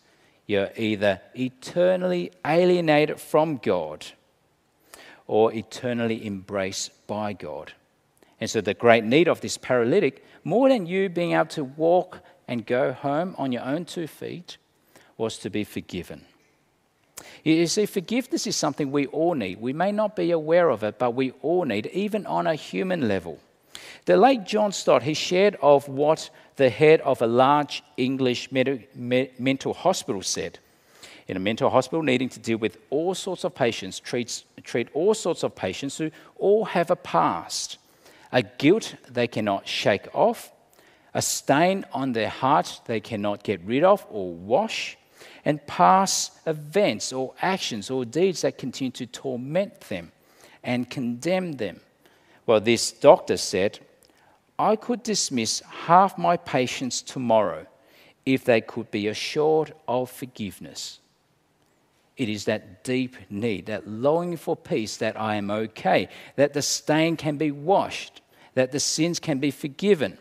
You're 0.47 0.71
either 0.77 1.21
eternally 1.35 2.31
alienated 2.45 3.19
from 3.19 3.57
God 3.57 4.05
or 5.27 5.53
eternally 5.53 6.25
embraced 6.25 7.05
by 7.05 7.33
God. 7.33 7.73
And 8.39 8.49
so, 8.49 8.61
the 8.61 8.73
great 8.73 9.03
need 9.03 9.27
of 9.27 9.41
this 9.41 9.57
paralytic, 9.57 10.23
more 10.43 10.69
than 10.69 10.85
you 10.85 11.09
being 11.09 11.33
able 11.33 11.47
to 11.47 11.63
walk 11.63 12.21
and 12.47 12.65
go 12.65 12.93
home 12.93 13.35
on 13.37 13.51
your 13.51 13.63
own 13.63 13.83
two 13.83 14.07
feet, 14.07 14.57
was 15.17 15.37
to 15.39 15.49
be 15.49 15.63
forgiven. 15.63 16.25
You 17.43 17.67
see, 17.67 17.85
forgiveness 17.85 18.47
is 18.47 18.55
something 18.55 18.91
we 18.91 19.07
all 19.07 19.33
need. 19.33 19.59
We 19.59 19.73
may 19.73 19.91
not 19.91 20.15
be 20.15 20.31
aware 20.31 20.69
of 20.69 20.83
it, 20.83 20.99
but 20.99 21.15
we 21.15 21.31
all 21.41 21.65
need, 21.65 21.87
even 21.87 22.25
on 22.25 22.47
a 22.47 22.55
human 22.55 23.07
level. 23.07 23.39
The 24.05 24.17
late 24.17 24.45
John 24.45 24.71
Stott, 24.71 25.03
he 25.03 25.13
shared 25.13 25.57
of 25.61 25.87
what 25.89 26.29
the 26.57 26.69
head 26.69 27.01
of 27.01 27.21
a 27.21 27.27
large 27.27 27.83
English 27.95 28.51
med- 28.51 28.87
me- 28.95 29.29
mental 29.39 29.73
hospital 29.73 30.21
said. 30.21 30.59
In 31.27 31.37
a 31.37 31.39
mental 31.39 31.69
hospital, 31.69 32.03
needing 32.03 32.29
to 32.29 32.39
deal 32.39 32.57
with 32.57 32.77
all 32.89 33.13
sorts 33.13 33.43
of 33.43 33.53
patients, 33.53 33.99
treats, 33.99 34.43
treat 34.63 34.89
all 34.93 35.13
sorts 35.13 35.43
of 35.43 35.55
patients 35.55 35.97
who 35.97 36.11
all 36.37 36.65
have 36.65 36.89
a 36.89 36.95
past, 36.95 37.77
a 38.31 38.41
guilt 38.41 38.95
they 39.09 39.27
cannot 39.27 39.67
shake 39.67 40.07
off, 40.13 40.51
a 41.13 41.21
stain 41.21 41.85
on 41.93 42.13
their 42.13 42.29
heart 42.29 42.81
they 42.85 42.99
cannot 42.99 43.43
get 43.43 43.61
rid 43.61 43.83
of 43.83 44.05
or 44.09 44.33
wash, 44.33 44.97
and 45.45 45.65
past 45.67 46.31
events 46.45 47.13
or 47.13 47.33
actions 47.41 47.89
or 47.89 48.05
deeds 48.05 48.41
that 48.41 48.57
continue 48.57 48.91
to 48.91 49.05
torment 49.05 49.79
them 49.81 50.11
and 50.63 50.89
condemn 50.89 51.53
them. 51.53 51.79
Well, 52.45 52.61
this 52.61 52.91
doctor 52.91 53.37
said, 53.37 53.79
I 54.59 54.75
could 54.75 55.03
dismiss 55.03 55.61
half 55.61 56.17
my 56.17 56.37
patients 56.37 57.01
tomorrow 57.01 57.67
if 58.25 58.43
they 58.43 58.61
could 58.61 58.89
be 58.91 59.07
assured 59.07 59.73
of 59.87 60.09
forgiveness. 60.09 60.99
It 62.17 62.29
is 62.29 62.45
that 62.45 62.83
deep 62.83 63.15
need, 63.29 63.67
that 63.67 63.87
longing 63.87 64.37
for 64.37 64.55
peace 64.55 64.97
that 64.97 65.19
I 65.19 65.35
am 65.35 65.51
okay, 65.51 66.09
that 66.35 66.53
the 66.53 66.63
stain 66.63 67.15
can 67.15 67.37
be 67.37 67.51
washed, 67.51 68.21
that 68.55 68.71
the 68.71 68.79
sins 68.79 69.19
can 69.19 69.37
be 69.37 69.51
forgiven. 69.51 70.17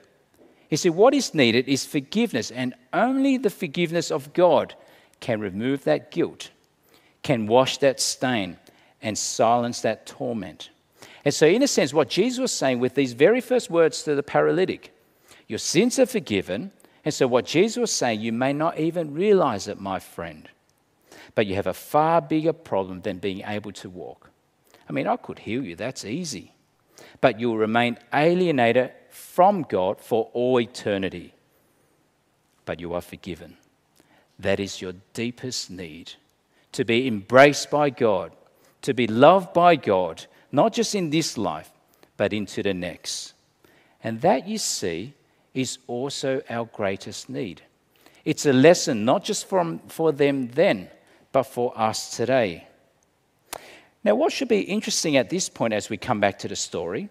You 0.70 0.76
see, 0.76 0.90
what 0.90 1.14
is 1.14 1.32
needed 1.32 1.68
is 1.68 1.86
forgiveness, 1.86 2.50
and 2.50 2.74
only 2.92 3.38
the 3.38 3.50
forgiveness 3.50 4.10
of 4.10 4.34
God 4.34 4.74
can 5.20 5.40
remove 5.40 5.84
that 5.84 6.10
guilt, 6.10 6.50
can 7.22 7.46
wash 7.46 7.78
that 7.78 7.98
stain, 7.98 8.58
and 9.00 9.16
silence 9.16 9.80
that 9.80 10.06
torment. 10.06 10.70
And 11.26 11.35
so, 11.35 11.45
in 11.45 11.64
a 11.64 11.66
sense, 11.66 11.92
what 11.92 12.09
Jesus 12.09 12.38
was 12.38 12.52
saying 12.52 12.78
with 12.78 12.95
these 12.95 13.12
very 13.12 13.40
first 13.40 13.68
words 13.68 14.04
to 14.04 14.14
the 14.14 14.23
paralytic, 14.23 14.97
your 15.49 15.59
sins 15.59 15.99
are 15.99 16.06
forgiven. 16.06 16.71
And 17.04 17.12
so, 17.12 17.26
what 17.26 17.47
Jesus 17.47 17.78
was 17.78 17.90
saying, 17.90 18.21
you 18.21 18.33
may 18.33 18.52
not 18.52 18.78
even 18.78 19.12
realize 19.12 19.66
it, 19.66 19.80
my 19.80 19.99
friend, 19.99 20.49
but 21.35 21.49
you 21.49 21.56
have 21.56 21.66
a 21.66 21.75
far 21.75 22.21
bigger 22.21 22.52
problem 22.52 23.00
than 23.00 23.18
being 23.18 23.42
able 23.45 23.73
to 23.73 23.90
walk. 23.90 24.30
I 24.88 24.92
mean, 24.92 25.09
I 25.09 25.16
could 25.16 25.40
heal 25.40 25.64
you, 25.64 25.75
that's 25.75 26.04
easy. 26.04 26.52
But 27.21 27.40
you'll 27.40 27.59
remain 27.59 27.99
alienated 28.14 28.92
from 29.11 29.62
God 29.62 30.00
for 30.00 30.30
all 30.33 30.61
eternity. 30.61 31.35
But 32.66 32.78
you 32.78 32.95
are 32.95 33.00
forgiven. 33.00 33.56
That 34.38 34.61
is 34.61 34.80
your 34.80 34.92
deepest 35.12 35.73
need 35.73 36.12
to 36.71 36.85
be 36.85 37.09
embraced 37.09 37.68
by 37.68 37.90
God, 37.90 38.30
to 38.83 38.95
be 38.95 39.09
loved 39.09 39.52
by 39.52 39.75
God, 39.75 40.26
not 40.56 40.72
just 40.72 40.94
in 40.94 41.10
this 41.10 41.36
life, 41.36 41.70
but 42.16 42.32
into 42.32 42.62
the 42.62 42.72
next. 42.72 43.34
And 44.02 44.22
that, 44.22 44.48
you 44.48 44.56
see, 44.56 45.12
is 45.52 45.76
also 45.86 46.40
our 46.48 46.64
greatest 46.64 47.28
need. 47.28 47.60
It's 48.25 48.46
a 48.46 48.54
lesson 48.54 49.04
not 49.04 49.22
just 49.22 49.46
from, 49.50 49.80
for 49.80 50.12
them 50.12 50.48
then, 50.48 50.88
but 51.30 51.42
for 51.42 51.78
us 51.78 52.16
today. 52.16 52.66
Now, 54.02 54.14
what 54.14 54.32
should 54.32 54.48
be 54.48 54.60
interesting 54.60 55.18
at 55.18 55.28
this 55.28 55.50
point 55.50 55.75
as 55.75 55.90
we 55.90 55.98
come 55.98 56.20
back 56.20 56.38
to 56.38 56.48
the 56.48 56.56
story? 56.56 57.10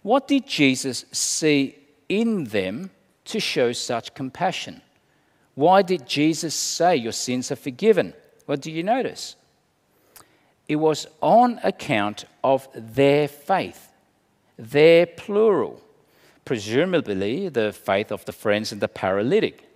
What 0.00 0.26
did 0.26 0.46
Jesus 0.46 1.04
see 1.12 1.76
in 2.08 2.44
them 2.44 2.90
to 3.26 3.38
show 3.38 3.72
such 3.72 4.14
compassion? 4.14 4.80
Why 5.56 5.82
did 5.82 6.06
Jesus 6.06 6.54
say, 6.54 6.96
Your 6.96 7.12
sins 7.12 7.52
are 7.52 7.56
forgiven? 7.56 8.14
What 8.46 8.62
do 8.62 8.70
you 8.70 8.82
notice? 8.82 9.36
It 10.70 10.76
was 10.76 11.06
on 11.20 11.58
account 11.64 12.24
of 12.44 12.68
their 12.74 13.26
faith, 13.26 13.88
their 14.56 15.04
plural, 15.04 15.82
presumably 16.44 17.48
the 17.48 17.72
faith 17.72 18.12
of 18.12 18.24
the 18.24 18.32
friends 18.32 18.70
and 18.70 18.80
the 18.80 18.88
paralytic. 18.88 19.68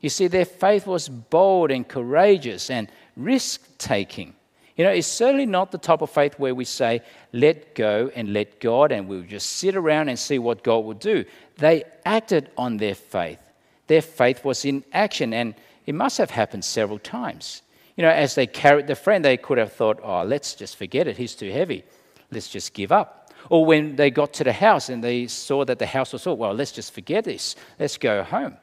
You 0.00 0.10
see, 0.10 0.26
their 0.26 0.44
faith 0.44 0.86
was 0.86 1.08
bold 1.08 1.70
and 1.70 1.86
courageous 1.86 2.68
and 2.68 2.88
risk 3.16 3.78
taking. 3.78 4.34
You 4.76 4.84
know, 4.84 4.90
it's 4.90 5.06
certainly 5.06 5.46
not 5.46 5.70
the 5.70 5.78
type 5.78 6.02
of 6.02 6.10
faith 6.10 6.34
where 6.36 6.54
we 6.54 6.64
say, 6.64 7.02
let 7.32 7.76
go 7.76 8.10
and 8.16 8.32
let 8.32 8.58
God, 8.58 8.90
and 8.90 9.06
we'll 9.06 9.22
just 9.22 9.52
sit 9.52 9.76
around 9.76 10.08
and 10.08 10.18
see 10.18 10.40
what 10.40 10.64
God 10.64 10.84
will 10.84 10.94
do. 10.94 11.24
They 11.58 11.84
acted 12.04 12.50
on 12.58 12.78
their 12.78 12.96
faith 12.96 13.38
their 13.86 14.02
faith 14.02 14.44
was 14.44 14.64
in 14.64 14.84
action, 14.92 15.32
and 15.32 15.54
it 15.86 15.94
must 15.94 16.18
have 16.18 16.30
happened 16.30 16.64
several 16.64 16.98
times. 16.98 17.62
You 17.96 18.02
know, 18.02 18.10
as 18.10 18.34
they 18.34 18.46
carried 18.46 18.86
the 18.86 18.96
friend, 18.96 19.24
they 19.24 19.36
could 19.36 19.58
have 19.58 19.72
thought, 19.72 20.00
oh, 20.02 20.24
let's 20.24 20.54
just 20.54 20.76
forget 20.76 21.06
it, 21.06 21.16
he's 21.16 21.34
too 21.34 21.50
heavy, 21.50 21.84
let's 22.30 22.48
just 22.48 22.74
give 22.74 22.90
up. 22.90 23.32
Or 23.50 23.64
when 23.64 23.96
they 23.96 24.10
got 24.10 24.32
to 24.34 24.44
the 24.44 24.52
house 24.52 24.88
and 24.88 25.04
they 25.04 25.26
saw 25.26 25.64
that 25.64 25.78
the 25.78 25.86
house 25.86 26.12
was 26.12 26.24
full, 26.24 26.36
well, 26.36 26.54
let's 26.54 26.72
just 26.72 26.92
forget 26.92 27.24
this, 27.24 27.56
let's 27.78 27.96
go 27.96 28.22
home. 28.22 28.56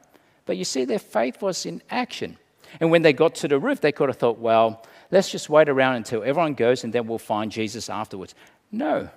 But 0.44 0.56
you 0.56 0.64
see, 0.64 0.84
their 0.84 0.98
faith 0.98 1.40
was 1.40 1.66
in 1.66 1.82
action. 1.88 2.36
And 2.80 2.90
when 2.90 3.02
they 3.02 3.12
got 3.12 3.34
to 3.36 3.48
the 3.48 3.58
roof, 3.58 3.80
they 3.80 3.92
could 3.92 4.08
have 4.08 4.18
thought, 4.18 4.38
well, 4.38 4.84
let's 5.10 5.30
just 5.30 5.48
wait 5.48 5.68
around 5.68 5.96
until 5.96 6.22
everyone 6.22 6.54
goes 6.54 6.84
and 6.84 6.92
then 6.92 7.06
we'll 7.06 7.18
find 7.18 7.52
Jesus 7.52 7.88
afterwards. 7.88 8.34
No, 8.70 9.08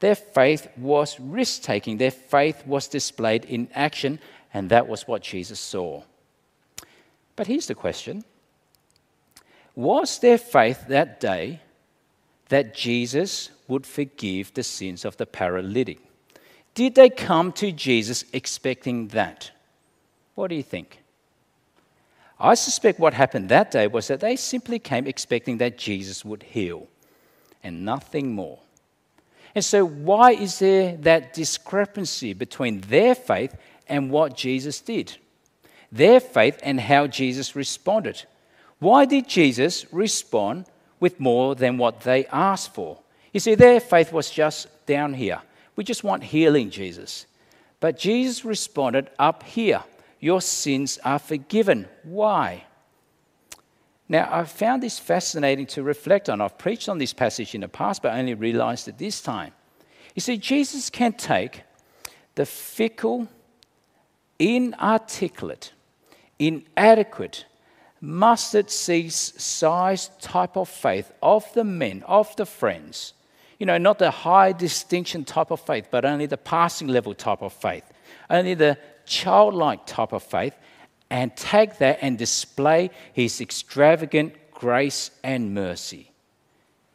their 0.00 0.14
faith 0.14 0.68
was 0.76 1.18
risk 1.18 1.62
taking, 1.62 1.96
their 1.96 2.10
faith 2.10 2.66
was 2.66 2.86
displayed 2.86 3.44
in 3.44 3.68
action, 3.74 4.20
and 4.54 4.70
that 4.70 4.86
was 4.86 5.08
what 5.08 5.22
Jesus 5.22 5.58
saw. 5.58 6.02
But 7.34 7.46
here's 7.46 7.66
the 7.66 7.74
question 7.74 8.24
Was 9.78 10.18
their 10.18 10.38
faith 10.38 10.88
that 10.88 11.20
day 11.20 11.60
that 12.48 12.74
Jesus 12.74 13.50
would 13.68 13.86
forgive 13.86 14.52
the 14.52 14.64
sins 14.64 15.04
of 15.04 15.16
the 15.18 15.24
paralytic? 15.24 16.00
Did 16.74 16.96
they 16.96 17.08
come 17.08 17.52
to 17.52 17.70
Jesus 17.70 18.24
expecting 18.32 19.06
that? 19.08 19.52
What 20.34 20.48
do 20.48 20.56
you 20.56 20.64
think? 20.64 21.00
I 22.40 22.54
suspect 22.56 22.98
what 22.98 23.14
happened 23.14 23.50
that 23.50 23.70
day 23.70 23.86
was 23.86 24.08
that 24.08 24.18
they 24.18 24.34
simply 24.34 24.80
came 24.80 25.06
expecting 25.06 25.58
that 25.58 25.78
Jesus 25.78 26.24
would 26.24 26.42
heal 26.42 26.88
and 27.62 27.84
nothing 27.84 28.32
more. 28.32 28.58
And 29.54 29.64
so, 29.64 29.86
why 29.86 30.32
is 30.32 30.58
there 30.58 30.96
that 31.02 31.34
discrepancy 31.34 32.32
between 32.32 32.80
their 32.80 33.14
faith 33.14 33.54
and 33.86 34.10
what 34.10 34.36
Jesus 34.36 34.80
did, 34.80 35.18
their 35.92 36.18
faith 36.18 36.58
and 36.64 36.80
how 36.80 37.06
Jesus 37.06 37.54
responded. 37.54 38.24
Why 38.78 39.04
did 39.04 39.28
Jesus 39.28 39.86
respond 39.92 40.66
with 41.00 41.18
more 41.20 41.54
than 41.54 41.78
what 41.78 42.00
they 42.00 42.26
asked 42.26 42.74
for? 42.74 42.98
You 43.32 43.40
see, 43.40 43.54
their 43.54 43.80
faith 43.80 44.12
was 44.12 44.30
just 44.30 44.68
down 44.86 45.14
here. 45.14 45.40
We 45.76 45.84
just 45.84 46.04
want 46.04 46.24
healing, 46.24 46.70
Jesus. 46.70 47.26
But 47.80 47.98
Jesus 47.98 48.44
responded 48.44 49.10
up 49.18 49.42
here 49.42 49.82
Your 50.20 50.40
sins 50.40 50.98
are 51.04 51.18
forgiven. 51.20 51.86
Why? 52.02 52.64
Now, 54.08 54.28
I 54.32 54.44
found 54.44 54.82
this 54.82 54.98
fascinating 54.98 55.66
to 55.66 55.82
reflect 55.82 56.28
on. 56.28 56.40
I've 56.40 56.58
preached 56.58 56.88
on 56.88 56.98
this 56.98 57.12
passage 57.12 57.54
in 57.54 57.60
the 57.60 57.68
past, 57.68 58.02
but 58.02 58.14
only 58.14 58.34
realized 58.34 58.88
it 58.88 58.98
this 58.98 59.20
time. 59.20 59.52
You 60.14 60.20
see, 60.20 60.38
Jesus 60.38 60.88
can 60.88 61.12
take 61.12 61.62
the 62.34 62.46
fickle, 62.46 63.28
inarticulate, 64.38 65.72
inadequate, 66.38 67.44
mustard 68.00 68.70
seed 68.70 69.12
size 69.12 70.10
type 70.20 70.56
of 70.56 70.68
faith 70.68 71.12
of 71.22 71.52
the 71.54 71.64
men, 71.64 72.02
of 72.06 72.34
the 72.36 72.46
friends. 72.46 73.14
You 73.58 73.66
know, 73.66 73.78
not 73.78 73.98
the 73.98 74.10
high 74.10 74.52
distinction 74.52 75.24
type 75.24 75.50
of 75.50 75.60
faith, 75.60 75.88
but 75.90 76.04
only 76.04 76.26
the 76.26 76.36
passing 76.36 76.88
level 76.88 77.14
type 77.14 77.42
of 77.42 77.52
faith, 77.52 77.84
only 78.30 78.54
the 78.54 78.78
childlike 79.04 79.84
type 79.86 80.12
of 80.12 80.22
faith, 80.22 80.54
and 81.10 81.36
take 81.36 81.78
that 81.78 81.98
and 82.02 82.16
display 82.16 82.90
his 83.12 83.40
extravagant 83.40 84.34
grace 84.52 85.10
and 85.24 85.54
mercy. 85.54 86.12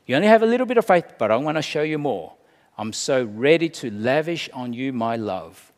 You 0.06 0.16
only 0.16 0.28
have 0.28 0.44
a 0.44 0.46
little 0.46 0.66
bit 0.66 0.78
of 0.78 0.86
faith, 0.86 1.14
but 1.18 1.32
I 1.32 1.36
want 1.38 1.58
to 1.58 1.62
show 1.62 1.82
you 1.82 1.98
more. 1.98 2.34
I'm 2.78 2.94
so 2.94 3.24
ready 3.24 3.70
to 3.70 3.92
lavish 3.92 4.50
on 4.54 4.74
you 4.74 4.94
my 4.94 5.16
love. 5.16 5.72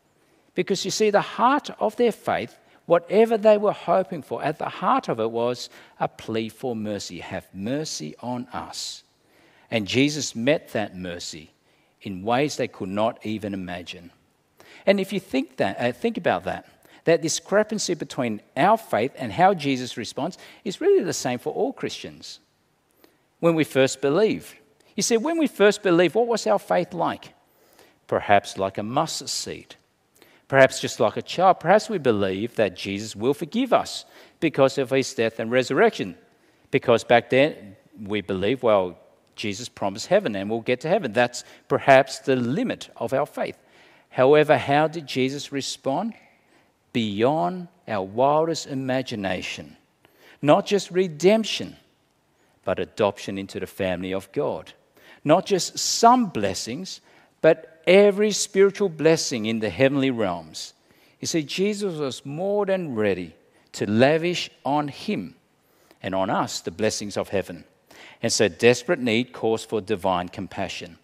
Because 0.55 0.85
you 0.85 0.91
see, 0.91 1.09
the 1.09 1.21
heart 1.21 1.69
of 1.79 1.95
their 1.97 2.11
faith, 2.11 2.57
whatever 2.85 3.37
they 3.37 3.57
were 3.57 3.71
hoping 3.71 4.21
for, 4.21 4.43
at 4.43 4.59
the 4.59 4.69
heart 4.69 5.09
of 5.09 5.19
it 5.19 5.31
was 5.31 5.69
a 5.99 6.07
plea 6.07 6.49
for 6.49 6.75
mercy. 6.75 7.19
Have 7.19 7.47
mercy 7.53 8.15
on 8.19 8.47
us. 8.53 9.03
And 9.71 9.87
Jesus 9.87 10.35
met 10.35 10.69
that 10.73 10.95
mercy 10.95 11.51
in 12.01 12.23
ways 12.23 12.57
they 12.57 12.67
could 12.67 12.89
not 12.89 13.25
even 13.25 13.53
imagine. 13.53 14.11
And 14.85 14.99
if 14.99 15.11
you 15.11 15.19
think, 15.19 15.57
that, 15.57 15.79
uh, 15.79 15.91
think 15.91 16.17
about 16.17 16.43
that, 16.43 16.67
that 17.05 17.21
discrepancy 17.21 17.93
between 17.93 18.41
our 18.55 18.77
faith 18.77 19.11
and 19.15 19.31
how 19.31 19.53
Jesus 19.53 19.97
responds 19.97 20.37
is 20.63 20.81
really 20.81 21.03
the 21.03 21.13
same 21.13 21.39
for 21.39 21.53
all 21.53 21.73
Christians. 21.73 22.39
When 23.39 23.55
we 23.55 23.63
first 23.63 24.01
believe, 24.01 24.55
You 24.95 25.03
see, 25.03 25.17
when 25.17 25.37
we 25.37 25.47
first 25.47 25.83
believed, 25.83 26.15
what 26.15 26.27
was 26.27 26.47
our 26.47 26.59
faith 26.59 26.93
like? 26.93 27.33
Perhaps 28.07 28.57
like 28.57 28.77
a 28.77 28.83
mustard 28.83 29.29
seed. 29.29 29.75
Perhaps 30.47 30.79
just 30.79 30.99
like 30.99 31.17
a 31.17 31.21
child. 31.21 31.59
Perhaps 31.59 31.89
we 31.89 31.97
believe 31.97 32.55
that 32.55 32.75
Jesus 32.75 33.15
will 33.15 33.33
forgive 33.33 33.73
us 33.73 34.05
because 34.39 34.77
of 34.77 34.91
his 34.91 35.13
death 35.13 35.39
and 35.39 35.49
resurrection. 35.49 36.15
Because 36.71 37.03
back 37.03 37.29
then 37.29 37.75
we 37.99 38.21
believe, 38.21 38.61
well, 38.61 38.97
Jesus 39.35 39.67
promised 39.67 40.07
heaven 40.07 40.35
and 40.35 40.49
we'll 40.49 40.61
get 40.61 40.81
to 40.81 40.89
heaven. 40.89 41.13
That's 41.13 41.43
perhaps 41.67 42.19
the 42.19 42.35
limit 42.35 42.89
of 42.95 43.13
our 43.13 43.25
faith. 43.25 43.57
However, 44.09 44.57
how 44.57 44.87
did 44.87 45.07
Jesus 45.07 45.51
respond? 45.51 46.13
Beyond 46.93 47.67
our 47.87 48.03
wildest 48.03 48.67
imagination. 48.67 49.75
Not 50.41 50.65
just 50.65 50.91
redemption, 50.91 51.75
but 52.63 52.79
adoption 52.79 53.37
into 53.37 53.59
the 53.59 53.67
family 53.67 54.13
of 54.13 54.31
God. 54.31 54.73
Not 55.23 55.45
just 55.45 55.77
some 55.77 56.27
blessings, 56.27 57.01
but 57.41 57.74
every 57.85 58.31
spiritual 58.31 58.89
blessing 58.89 59.45
in 59.45 59.59
the 59.59 59.69
heavenly 59.69 60.11
realms. 60.11 60.73
You 61.19 61.27
see, 61.27 61.43
Jesus 61.43 61.97
was 61.97 62.25
more 62.25 62.65
than 62.65 62.95
ready 62.95 63.35
to 63.73 63.89
lavish 63.89 64.49
on 64.63 64.87
him 64.87 65.35
and 66.01 66.13
on 66.13 66.29
us 66.29 66.61
the 66.61 66.71
blessings 66.71 67.17
of 67.17 67.29
heaven. 67.29 67.63
And 68.21 68.31
so, 68.31 68.47
desperate 68.47 68.99
need 68.99 69.33
calls 69.33 69.65
for 69.65 69.81
divine 69.81 70.29
compassion. 70.29 70.97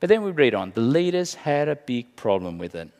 But 0.00 0.08
then 0.08 0.22
we 0.22 0.32
read 0.32 0.54
on 0.54 0.72
the 0.72 0.80
leaders 0.80 1.34
had 1.34 1.68
a 1.68 1.76
big 1.76 2.16
problem 2.16 2.58
with 2.58 2.74
it. 2.74 2.90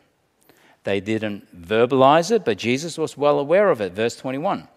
They 0.85 1.01
didn't 1.01 1.67
verbalize 1.67 2.31
it, 2.31 2.45
but 2.45 2.59
Jesus 2.59 2.99
was 2.99 3.17
well 3.17 3.39
aware 3.39 3.71
of 3.71 3.81
it. 3.81 3.93
Verse 3.93 4.17
21. 4.17 4.69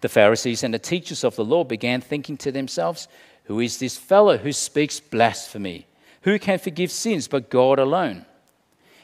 The 0.00 0.08
Pharisees 0.08 0.62
and 0.62 0.74
the 0.74 0.78
teachers 0.78 1.24
of 1.24 1.36
the 1.36 1.44
law 1.44 1.64
began 1.64 2.00
thinking 2.00 2.36
to 2.38 2.52
themselves, 2.52 3.08
Who 3.44 3.60
is 3.60 3.78
this 3.78 3.96
fellow 3.96 4.36
who 4.36 4.52
speaks 4.52 5.00
blasphemy? 5.00 5.86
Who 6.26 6.40
can 6.40 6.58
forgive 6.58 6.90
sins 6.90 7.28
but 7.28 7.50
God 7.50 7.78
alone? 7.78 8.26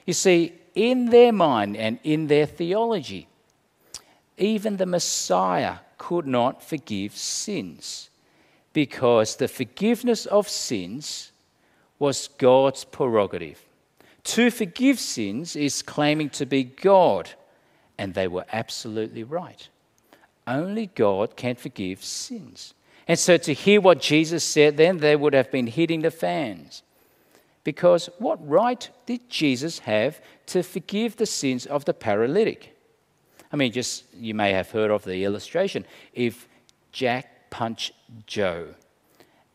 You 0.05 0.13
see, 0.13 0.55
in 0.75 1.07
their 1.07 1.33
mind 1.33 1.77
and 1.77 2.01
in 2.03 2.27
their 2.27 2.47
theology, 2.47 3.29
even 4.37 4.77
the 4.77 4.87
Messiah 4.87 5.77
could 5.99 6.27
not 6.27 6.65
forgive 6.65 7.17
sins 7.17 8.11
because 8.73 9.37
the 9.37 9.47
forgiveness 9.47 10.27
of 10.27 10.49
sins 10.49 11.31
was 12.01 12.27
God's 12.27 12.83
prerogative. 12.83 13.63
To 14.25 14.51
forgive 14.51 14.99
sins 14.99 15.55
is 15.55 15.81
claiming 15.81 16.31
to 16.31 16.45
be 16.45 16.65
God, 16.65 17.31
and 17.99 18.15
they 18.15 18.27
were 18.27 18.47
absolutely 18.53 19.23
right. 19.23 19.69
Only 20.45 20.87
God 20.87 21.37
can 21.37 21.55
forgive 21.55 22.03
sins. 22.03 22.75
And 23.07 23.17
so 23.17 23.37
to 23.37 23.55
hear 23.55 23.81
what 23.81 24.01
Jesus 24.01 24.43
said 24.43 24.77
then, 24.77 24.99
they 24.99 25.15
would 25.15 25.35
have 25.35 25.53
been 25.53 25.69
hitting 25.69 26.03
the 26.03 26.11
fans. 26.11 26.83
Because 27.65 28.09
what 28.19 28.47
right 28.47 28.89
did 29.07 29.29
Jesus 29.29 29.81
have 29.81 30.21
to 30.47 30.63
forgive 30.63 31.17
the 31.17 31.27
sins 31.27 31.67
of 31.67 31.85
the 31.85 31.95
paralytic? 31.95 32.77
I 33.53 33.57
mean, 33.57 33.73
just 33.73 34.05
you 34.15 34.35
may 34.35 34.53
have 34.53 34.71
heard 34.71 34.91
of 34.91 35.05
the 35.05 35.25
illustration. 35.25 35.85
If 36.13 36.49
Jack 36.91 37.51
punched 37.51 37.93
Joe 38.27 38.75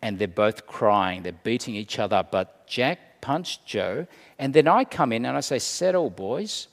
and 0.01 0.19
they're 0.19 0.27
both 0.27 0.67
crying, 0.67 1.23
they're 1.23 1.33
beating 1.33 1.75
each 1.75 1.99
other, 1.99 2.25
but 2.29 2.67
Jack 2.67 3.21
punched 3.21 3.65
Joe, 3.65 4.07
and 4.39 4.53
then 4.53 4.67
I 4.67 4.85
come 4.85 5.11
in 5.11 5.25
and 5.25 5.35
I 5.35 5.41
say, 5.41 5.59
Settle, 5.59 6.09
boys. 6.09 6.67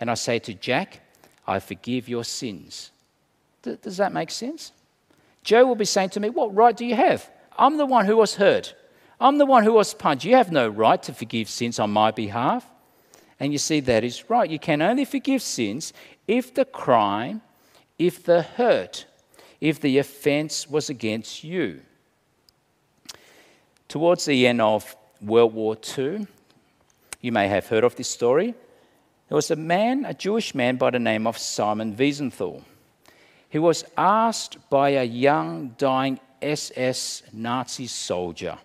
And 0.00 0.10
I 0.10 0.14
say 0.14 0.38
to 0.40 0.52
Jack, 0.52 1.00
I 1.46 1.60
forgive 1.60 2.08
your 2.08 2.24
sins. 2.24 2.90
Does 3.62 3.96
that 3.96 4.12
make 4.12 4.30
sense? 4.30 4.72
Joe 5.42 5.64
will 5.66 5.76
be 5.76 5.84
saying 5.84 6.10
to 6.10 6.20
me, 6.20 6.30
What 6.30 6.54
right 6.54 6.76
do 6.76 6.84
you 6.84 6.94
have? 6.94 7.30
I'm 7.56 7.76
the 7.76 7.86
one 7.86 8.04
who 8.06 8.16
was 8.16 8.34
hurt. 8.34 8.74
I'm 9.20 9.38
the 9.38 9.46
one 9.46 9.64
who 9.64 9.72
was 9.72 9.94
punched. 9.94 10.24
You 10.24 10.36
have 10.36 10.50
no 10.50 10.68
right 10.68 11.02
to 11.04 11.12
forgive 11.12 11.48
sins 11.48 11.78
on 11.78 11.90
my 11.90 12.10
behalf. 12.10 12.66
And 13.38 13.52
you 13.52 13.58
see, 13.58 13.80
that 13.80 14.04
is 14.04 14.28
right. 14.30 14.48
You 14.48 14.58
can 14.58 14.82
only 14.82 15.04
forgive 15.04 15.42
sins 15.42 15.92
if 16.26 16.54
the 16.54 16.64
crime, 16.64 17.42
if 17.98 18.22
the 18.24 18.42
hurt, 18.42 19.06
if 19.60 19.80
the 19.80 19.98
offense 19.98 20.68
was 20.68 20.90
against 20.90 21.44
you. 21.44 21.80
Towards 23.88 24.24
the 24.24 24.46
end 24.46 24.60
of 24.60 24.96
World 25.20 25.54
War 25.54 25.76
II, 25.96 26.26
you 27.20 27.32
may 27.32 27.48
have 27.48 27.66
heard 27.68 27.84
of 27.84 27.96
this 27.96 28.08
story. 28.08 28.54
There 29.28 29.36
was 29.36 29.50
a 29.50 29.56
man, 29.56 30.04
a 30.04 30.14
Jewish 30.14 30.54
man 30.54 30.76
by 30.76 30.90
the 30.90 30.98
name 30.98 31.26
of 31.26 31.38
Simon 31.38 31.96
Wiesenthal. 31.96 32.62
He 33.48 33.58
was 33.58 33.84
asked 33.96 34.58
by 34.68 34.90
a 34.90 35.04
young, 35.04 35.74
dying 35.78 36.18
SS 36.42 37.22
Nazi 37.32 37.86
soldier 37.86 38.58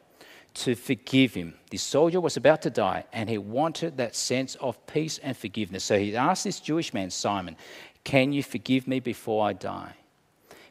to 0.59 0.75
forgive 0.75 1.33
him. 1.33 1.53
This 1.71 1.81
soldier 1.81 2.19
was 2.19 2.35
about 2.35 2.61
to 2.63 2.69
die, 2.69 3.05
and 3.13 3.29
he 3.29 3.37
wanted 3.37 3.95
that 3.97 4.15
sense 4.15 4.55
of 4.55 4.85
peace 4.87 5.17
and 5.19 5.35
forgiveness. 5.35 5.85
So 5.85 5.97
he 5.97 6.15
asked 6.15 6.43
this 6.43 6.59
Jewish 6.59 6.93
man, 6.93 7.09
Simon, 7.11 7.55
Can 8.03 8.33
you 8.33 8.43
forgive 8.43 8.87
me 8.87 8.99
before 8.99 9.47
I 9.47 9.53
die? 9.53 9.95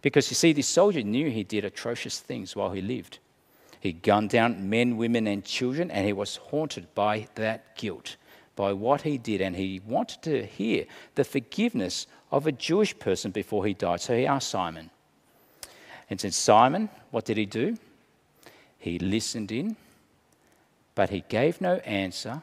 Because 0.03 0.31
you 0.31 0.35
see, 0.35 0.53
this 0.53 0.69
soldier 0.69 1.03
knew 1.03 1.31
he 1.31 1.43
did 1.43 1.65
atrocious 1.65 2.21
things 2.21 2.55
while 2.55 2.71
he 2.71 2.83
lived. 2.83 3.19
He 3.81 3.93
gunned 3.93 4.31
down 4.31 4.69
men, 4.69 4.99
women, 4.99 5.27
and 5.27 5.43
children, 5.43 5.91
and 5.91 6.07
he 6.07 6.13
was 6.13 6.37
haunted 6.37 6.95
by 6.95 7.29
that 7.37 7.77
guilt, 7.77 8.17
by 8.57 8.75
what 8.75 9.03
he 9.03 9.17
did, 9.17 9.41
and 9.41 9.57
he 9.57 9.81
wanted 9.87 10.23
to 10.23 10.45
hear 10.45 10.85
the 11.15 11.25
forgiveness 11.25 12.07
of 12.31 12.47
a 12.47 12.53
Jewish 12.53 12.99
person 12.99 13.31
before 13.31 13.65
he 13.65 13.73
died. 13.73 14.03
So 14.03 14.17
he 14.17 14.27
asked 14.27 14.51
Simon. 14.51 14.91
And 16.11 16.21
said, 16.21 16.35
Simon, 16.35 16.89
what 17.11 17.25
did 17.25 17.37
he 17.37 17.47
do? 17.47 17.77
He 18.79 18.99
listened 18.99 19.51
in, 19.53 19.77
but 20.95 21.11
he 21.11 21.25
gave 21.29 21.61
no 21.61 21.77
answer, 21.79 22.43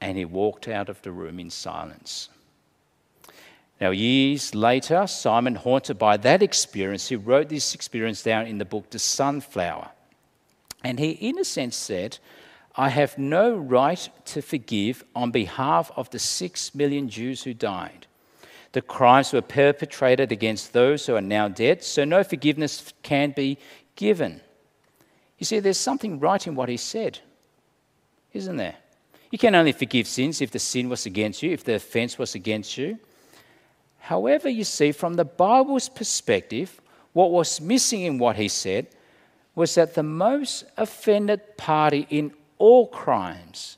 and 0.00 0.18
he 0.18 0.24
walked 0.24 0.68
out 0.68 0.88
of 0.88 1.00
the 1.02 1.12
room 1.12 1.38
in 1.38 1.50
silence. 1.50 2.28
Now, 3.80 3.90
years 3.90 4.54
later, 4.54 5.06
Simon, 5.06 5.54
haunted 5.54 5.98
by 5.98 6.16
that 6.18 6.42
experience, 6.42 7.08
he 7.08 7.16
wrote 7.16 7.48
this 7.48 7.74
experience 7.74 8.22
down 8.22 8.46
in 8.46 8.58
the 8.58 8.64
book 8.64 8.90
The 8.90 8.98
Sunflower. 8.98 9.90
And 10.82 10.98
he, 10.98 11.10
in 11.10 11.38
a 11.38 11.44
sense, 11.44 11.76
said, 11.76 12.18
I 12.74 12.88
have 12.88 13.18
no 13.18 13.54
right 13.56 14.08
to 14.26 14.42
forgive 14.42 15.04
on 15.14 15.30
behalf 15.30 15.90
of 15.96 16.10
the 16.10 16.18
six 16.18 16.74
million 16.74 17.08
Jews 17.08 17.42
who 17.42 17.54
died. 17.54 18.06
The 18.72 18.82
crimes 18.82 19.32
were 19.32 19.42
perpetrated 19.42 20.30
against 20.30 20.72
those 20.72 21.06
who 21.06 21.14
are 21.16 21.20
now 21.20 21.48
dead, 21.48 21.82
so 21.82 22.04
no 22.04 22.22
forgiveness 22.22 22.92
can 23.02 23.30
be 23.30 23.58
given. 23.96 24.40
You 25.38 25.46
see, 25.46 25.60
there's 25.60 25.78
something 25.78 26.18
right 26.18 26.44
in 26.46 26.54
what 26.54 26.68
he 26.68 26.76
said, 26.76 27.20
isn't 28.32 28.56
there? 28.56 28.76
You 29.30 29.38
can 29.38 29.54
only 29.54 29.72
forgive 29.72 30.06
sins 30.06 30.40
if 30.40 30.50
the 30.50 30.58
sin 30.58 30.88
was 30.88 31.06
against 31.06 31.42
you, 31.42 31.52
if 31.52 31.64
the 31.64 31.74
offense 31.74 32.18
was 32.18 32.34
against 32.34 32.76
you. 32.76 32.98
However, 34.00 34.48
you 34.48 34.64
see, 34.64 34.92
from 34.92 35.14
the 35.14 35.24
Bible's 35.24 35.88
perspective, 35.88 36.80
what 37.12 37.30
was 37.30 37.60
missing 37.60 38.02
in 38.02 38.18
what 38.18 38.36
he 38.36 38.48
said 38.48 38.86
was 39.54 39.74
that 39.74 39.94
the 39.94 40.02
most 40.02 40.64
offended 40.76 41.56
party 41.56 42.06
in 42.10 42.32
all 42.58 42.86
crimes, 42.86 43.76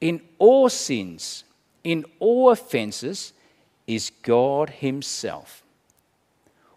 in 0.00 0.20
all 0.38 0.68
sins, 0.68 1.44
in 1.84 2.04
all 2.18 2.50
offenses, 2.50 3.32
is 3.86 4.10
God 4.22 4.70
Himself. 4.70 5.62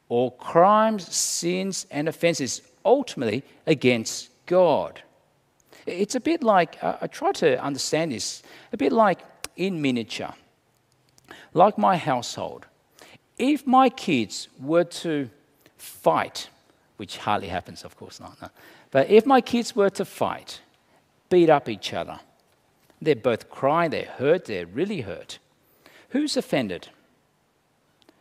All 0.10 0.32
crimes, 0.32 1.14
sins, 1.16 1.88
and 1.90 2.08
offenses 2.08 2.62
ultimately 2.86 3.44
against 3.66 4.30
God. 4.46 5.02
It's 5.86 6.16
a 6.16 6.20
bit 6.20 6.44
like, 6.44 6.78
uh, 6.82 6.98
I 7.02 7.08
try 7.08 7.32
to 7.34 7.62
understand 7.64 8.12
this, 8.12 8.44
a 8.72 8.78
bit 8.78 8.92
like 8.92 9.20
in 9.56 9.82
miniature, 9.82 10.34
like 11.54 11.78
my 11.78 11.98
household. 11.98 12.66
If 13.38 13.68
my 13.68 13.90
kids 13.90 14.48
were 14.60 14.86
to 14.86 15.30
fight, 15.78 16.50
which 16.98 17.18
hardly 17.18 17.50
happens, 17.50 17.84
of 17.84 17.98
course 17.98 18.20
not, 18.20 18.42
no. 18.42 18.50
but 18.92 19.10
if 19.10 19.26
my 19.26 19.42
kids 19.42 19.76
were 19.76 19.90
to 19.92 20.06
fight, 20.06 20.62
beat 21.30 21.50
up 21.50 21.68
each 21.68 21.94
other, 21.94 22.20
they're 23.02 23.16
both 23.16 23.50
crying, 23.50 23.92
they're 23.92 24.06
hurt, 24.06 24.46
they're 24.46 24.66
really 24.66 25.02
hurt. 25.02 25.40
Who's 26.10 26.38
offended? 26.38 26.90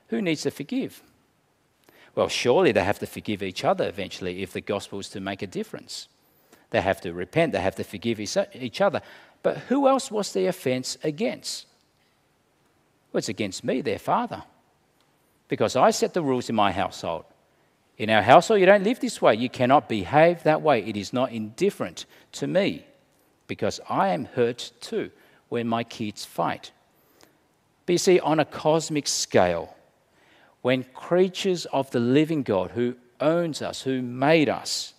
Who 0.09 0.20
needs 0.20 0.42
to 0.42 0.50
forgive? 0.50 1.03
Well, 2.14 2.29
surely 2.29 2.72
they 2.72 2.85
have 2.85 3.00
to 3.00 3.07
forgive 3.07 3.42
each 3.42 3.64
other 3.64 3.88
eventually 3.88 4.42
if 4.42 4.53
the 4.53 4.61
gospel 4.61 5.00
is 5.00 5.09
to 5.11 5.20
make 5.20 5.42
a 5.42 5.46
difference. 5.46 6.09
They 6.70 6.81
have 6.81 7.00
to 7.03 7.12
repent, 7.12 7.53
they 7.53 7.61
have 7.61 7.77
to 7.77 7.85
forgive 7.85 8.20
each 8.20 8.81
other. 8.81 9.00
But 9.42 9.59
who 9.59 9.88
else 9.88 10.11
was 10.11 10.33
the 10.33 10.46
offense 10.46 10.96
against? 11.03 11.66
Well, 13.12 13.18
it's 13.18 13.29
against 13.29 13.64
me, 13.64 13.81
their 13.81 13.98
father. 13.98 14.42
Because 15.48 15.77
I 15.77 15.90
set 15.90 16.14
the 16.14 16.22
rules 16.22 16.48
in 16.48 16.57
my 16.57 16.72
household. 16.72 17.24
In 17.96 18.11
our 18.11 18.22
household, 18.22 18.61
you 18.61 18.66
don't 18.66 18.83
live 18.83 18.98
this 18.98 19.22
way. 19.22 19.35
You 19.37 19.48
cannot 19.48 19.88
behave 19.88 20.42
that 20.42 20.62
way. 20.62 20.85
It 20.85 20.96
is 20.96 21.12
not 21.12 21.31
indifferent 21.31 22.07
to 22.33 22.46
me 22.46 22.85
because 23.46 23.81
I 23.88 24.09
am 24.09 24.24
hurt 24.24 24.72
too 24.81 25.11
when 25.48 25.68
my 25.68 25.85
kids 25.85 26.24
fight. 26.24 26.72
But 27.87 27.92
you 27.92 27.98
see, 27.98 28.18
on 28.18 28.40
a 28.40 28.44
cosmic 28.44 29.07
scale, 29.07 29.73
when 30.64 30.83
creatures 30.94 31.66
of 31.66 31.90
the 31.90 32.00
living 32.00 32.42
God 32.42 32.70
who 32.70 32.96
owns 33.20 33.61
us, 33.61 33.83
who 33.83 34.00
made 34.00 34.48
us, 34.48 34.94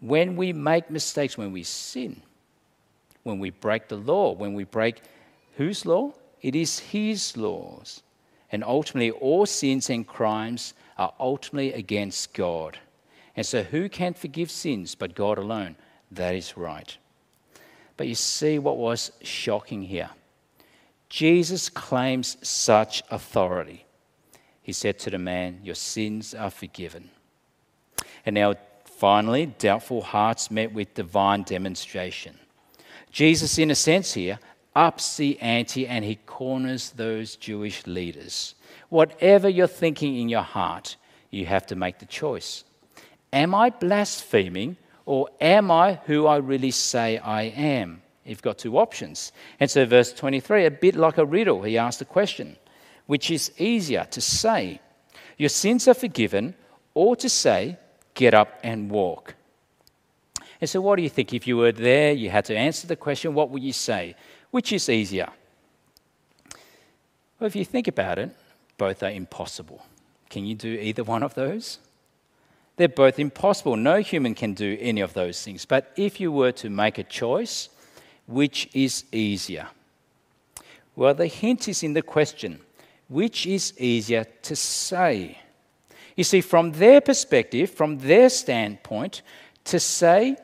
when 0.00 0.34
we 0.34 0.52
make 0.52 0.90
mistakes, 0.90 1.38
when 1.38 1.52
we 1.52 1.62
sin, 1.62 2.20
when 3.22 3.38
we 3.38 3.50
break 3.50 3.86
the 3.86 3.94
law, 3.94 4.32
when 4.32 4.52
we 4.52 4.64
break 4.64 5.00
whose 5.56 5.86
law? 5.86 6.12
It 6.42 6.56
is 6.56 6.80
His 6.80 7.36
laws. 7.36 8.02
And 8.50 8.64
ultimately, 8.64 9.12
all 9.12 9.46
sins 9.46 9.90
and 9.90 10.04
crimes 10.04 10.74
are 10.98 11.14
ultimately 11.20 11.72
against 11.72 12.34
God. 12.34 12.76
And 13.36 13.46
so, 13.46 13.62
who 13.62 13.88
can 13.88 14.12
forgive 14.12 14.50
sins 14.50 14.96
but 14.96 15.14
God 15.14 15.38
alone? 15.38 15.76
That 16.10 16.34
is 16.34 16.56
right. 16.56 16.96
But 17.96 18.08
you 18.08 18.16
see 18.16 18.58
what 18.58 18.76
was 18.76 19.12
shocking 19.22 19.82
here? 19.82 20.10
Jesus 21.08 21.68
claims 21.68 22.36
such 22.42 23.04
authority. 23.08 23.84
He 24.62 24.72
said 24.72 24.98
to 25.00 25.10
the 25.10 25.18
man, 25.18 25.60
Your 25.62 25.74
sins 25.74 26.34
are 26.34 26.50
forgiven. 26.50 27.10
And 28.26 28.34
now, 28.34 28.54
finally, 28.84 29.46
doubtful 29.46 30.02
hearts 30.02 30.50
met 30.50 30.72
with 30.72 30.94
divine 30.94 31.42
demonstration. 31.42 32.38
Jesus, 33.10 33.58
in 33.58 33.70
a 33.70 33.74
sense, 33.74 34.12
here, 34.12 34.38
ups 34.76 35.16
the 35.16 35.40
ante 35.40 35.86
and 35.86 36.04
he 36.04 36.16
corners 36.26 36.90
those 36.90 37.36
Jewish 37.36 37.86
leaders. 37.86 38.54
Whatever 38.88 39.48
you're 39.48 39.66
thinking 39.66 40.16
in 40.16 40.28
your 40.28 40.42
heart, 40.42 40.96
you 41.30 41.46
have 41.46 41.66
to 41.66 41.76
make 41.76 41.98
the 41.98 42.06
choice. 42.06 42.64
Am 43.32 43.54
I 43.54 43.70
blaspheming 43.70 44.76
or 45.06 45.28
am 45.40 45.70
I 45.70 46.00
who 46.06 46.26
I 46.26 46.36
really 46.36 46.70
say 46.70 47.18
I 47.18 47.42
am? 47.42 48.02
You've 48.24 48.42
got 48.42 48.58
two 48.58 48.78
options. 48.78 49.32
And 49.58 49.70
so, 49.70 49.84
verse 49.86 50.12
23, 50.12 50.66
a 50.66 50.70
bit 50.70 50.94
like 50.94 51.18
a 51.18 51.24
riddle, 51.24 51.62
he 51.62 51.78
asked 51.78 52.00
a 52.00 52.04
question 52.04 52.56
which 53.10 53.28
is 53.28 53.50
easier 53.58 54.06
to 54.08 54.20
say, 54.20 54.80
Your 55.36 55.48
sins 55.48 55.88
are 55.88 55.94
forgiven, 55.94 56.54
or 56.94 57.16
to 57.16 57.28
say, 57.28 57.76
Get 58.14 58.34
up 58.34 58.60
and 58.62 58.88
walk? 58.88 59.34
And 60.60 60.70
so, 60.70 60.80
what 60.80 60.94
do 60.94 61.02
you 61.02 61.08
think? 61.08 61.34
If 61.34 61.44
you 61.44 61.56
were 61.56 61.72
there, 61.72 62.12
you 62.12 62.30
had 62.30 62.44
to 62.44 62.56
answer 62.56 62.86
the 62.86 62.94
question, 62.94 63.34
what 63.34 63.50
would 63.50 63.64
you 63.64 63.72
say? 63.72 64.14
Which 64.52 64.72
is 64.72 64.88
easier? 64.88 65.28
Well, 67.40 67.48
if 67.48 67.56
you 67.56 67.64
think 67.64 67.88
about 67.88 68.20
it, 68.20 68.30
both 68.78 69.02
are 69.02 69.10
impossible. 69.10 69.84
Can 70.28 70.46
you 70.46 70.54
do 70.54 70.68
either 70.68 71.02
one 71.02 71.24
of 71.24 71.34
those? 71.34 71.78
They're 72.76 72.86
both 73.04 73.18
impossible. 73.18 73.74
No 73.74 73.96
human 73.96 74.36
can 74.36 74.54
do 74.54 74.78
any 74.80 75.00
of 75.00 75.14
those 75.14 75.42
things. 75.42 75.64
But 75.64 75.92
if 75.96 76.20
you 76.20 76.30
were 76.30 76.52
to 76.52 76.70
make 76.70 76.96
a 76.96 77.02
choice, 77.02 77.70
which 78.28 78.70
is 78.72 79.02
easier? 79.10 79.66
Well, 80.94 81.14
the 81.14 81.26
hint 81.26 81.66
is 81.66 81.82
in 81.82 81.94
the 81.94 82.02
question 82.02 82.60
which 83.10 83.46
is 83.46 83.74
easier 83.78 84.24
to 84.42 84.56
say? 84.56 85.38
You 86.16 86.24
see, 86.24 86.40
from 86.40 86.72
their 86.72 87.00
perspective, 87.00 87.70
from 87.70 87.98
their 87.98 88.30
standpoint, 88.30 89.22
to 89.64 89.78
say, 89.80 90.36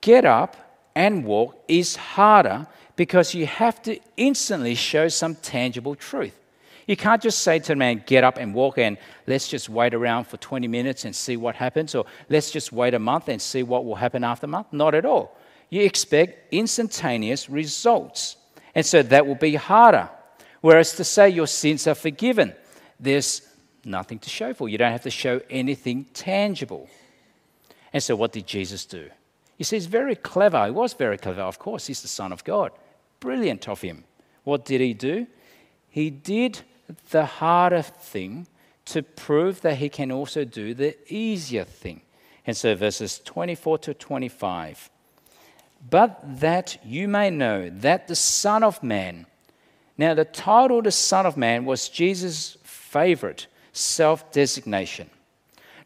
get 0.00 0.24
up 0.24 0.56
and 0.94 1.24
walk 1.24 1.62
is 1.68 1.96
harder 1.96 2.66
because 2.96 3.34
you 3.34 3.46
have 3.46 3.82
to 3.82 3.98
instantly 4.16 4.74
show 4.74 5.08
some 5.08 5.34
tangible 5.34 5.94
truth. 5.94 6.38
You 6.86 6.96
can't 6.96 7.20
just 7.20 7.40
say 7.40 7.58
to 7.58 7.74
a 7.74 7.76
man, 7.76 8.02
get 8.06 8.24
up 8.24 8.38
and 8.38 8.54
walk, 8.54 8.78
and 8.78 8.96
let's 9.26 9.48
just 9.48 9.68
wait 9.68 9.92
around 9.92 10.26
for 10.26 10.38
20 10.38 10.66
minutes 10.68 11.04
and 11.04 11.14
see 11.14 11.36
what 11.36 11.54
happens, 11.54 11.94
or 11.94 12.06
let's 12.30 12.50
just 12.50 12.72
wait 12.72 12.94
a 12.94 12.98
month 12.98 13.28
and 13.28 13.42
see 13.42 13.62
what 13.62 13.84
will 13.84 13.96
happen 13.96 14.24
after 14.24 14.46
a 14.46 14.48
month. 14.48 14.68
Not 14.72 14.94
at 14.94 15.04
all. 15.04 15.36
You 15.68 15.82
expect 15.82 16.52
instantaneous 16.52 17.50
results. 17.50 18.36
And 18.74 18.86
so 18.86 19.02
that 19.02 19.26
will 19.26 19.34
be 19.34 19.56
harder. 19.56 20.08
Whereas 20.60 20.92
to 20.94 21.04
say 21.04 21.28
your 21.28 21.46
sins 21.46 21.86
are 21.86 21.94
forgiven, 21.94 22.54
there's 22.98 23.42
nothing 23.84 24.18
to 24.20 24.30
show 24.30 24.52
for. 24.54 24.68
You 24.68 24.78
don't 24.78 24.92
have 24.92 25.02
to 25.02 25.10
show 25.10 25.40
anything 25.48 26.06
tangible. 26.14 26.88
And 27.92 28.02
so 28.02 28.16
what 28.16 28.32
did 28.32 28.46
Jesus 28.46 28.84
do? 28.84 29.08
You 29.56 29.64
see, 29.64 29.76
he's 29.76 29.86
very 29.86 30.14
clever. 30.14 30.64
He 30.66 30.70
was 30.70 30.92
very 30.94 31.18
clever. 31.18 31.42
Of 31.42 31.58
course, 31.58 31.86
he's 31.86 32.02
the 32.02 32.08
Son 32.08 32.32
of 32.32 32.44
God. 32.44 32.72
Brilliant 33.20 33.68
of 33.68 33.80
him. 33.80 34.04
What 34.44 34.64
did 34.64 34.80
he 34.80 34.94
do? 34.94 35.26
He 35.88 36.10
did 36.10 36.60
the 37.10 37.24
harder 37.24 37.82
thing 37.82 38.46
to 38.86 39.02
prove 39.02 39.60
that 39.62 39.76
he 39.76 39.88
can 39.88 40.10
also 40.10 40.44
do 40.44 40.74
the 40.74 40.96
easier 41.12 41.64
thing. 41.64 42.02
And 42.46 42.56
so, 42.56 42.74
verses 42.74 43.20
24 43.24 43.78
to 43.78 43.94
25. 43.94 44.90
But 45.90 46.40
that 46.40 46.78
you 46.84 47.06
may 47.08 47.30
know 47.30 47.68
that 47.68 48.08
the 48.08 48.16
Son 48.16 48.62
of 48.62 48.82
Man, 48.82 49.26
now 49.98 50.14
the 50.14 50.24
title 50.24 50.80
the 50.80 50.92
Son 50.92 51.26
of 51.26 51.36
Man 51.36 51.64
was 51.64 51.88
Jesus' 51.88 52.56
favorite 52.62 53.48
self 53.72 54.32
designation. 54.32 55.10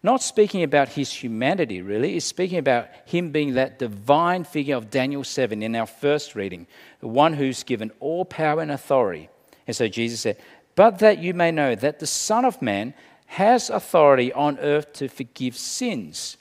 Not 0.05 0.23
speaking 0.23 0.65
about 0.65 0.89
his 0.89 1.13
humanity, 1.13 1.81
really, 1.81 2.17
it's 2.17 2.27
speaking 2.27 2.59
about 2.59 2.89
him 3.07 3.31
being 3.31 3.55
that 3.55 3.79
divine 3.79 4.43
figure 4.45 4.77
of 4.77 4.91
Daniel 4.91 5.23
7 5.23 5.63
in 5.63 5.77
our 5.77 5.87
first 5.87 6.35
reading, 6.35 6.67
the 7.01 7.07
one 7.07 7.35
who's 7.35 7.63
given 7.63 7.93
all 8.01 8.25
power 8.25 8.61
and 8.61 8.73
authority. 8.73 9.29
And 9.67 9.77
so 9.77 9.87
Jesus 9.87 10.21
said, 10.21 10.39
but 10.75 10.99
that 10.99 11.19
you 11.19 11.35
may 11.35 11.53
know 11.53 11.75
that 11.77 12.01
the 12.01 12.07
Son 12.07 12.45
of 12.45 12.61
Man 12.61 12.95
has 13.27 13.71
authority 13.71 14.33
on 14.33 14.59
earth 14.59 14.93
to 14.95 15.09
forgive 15.09 15.57
sins. 15.57 16.37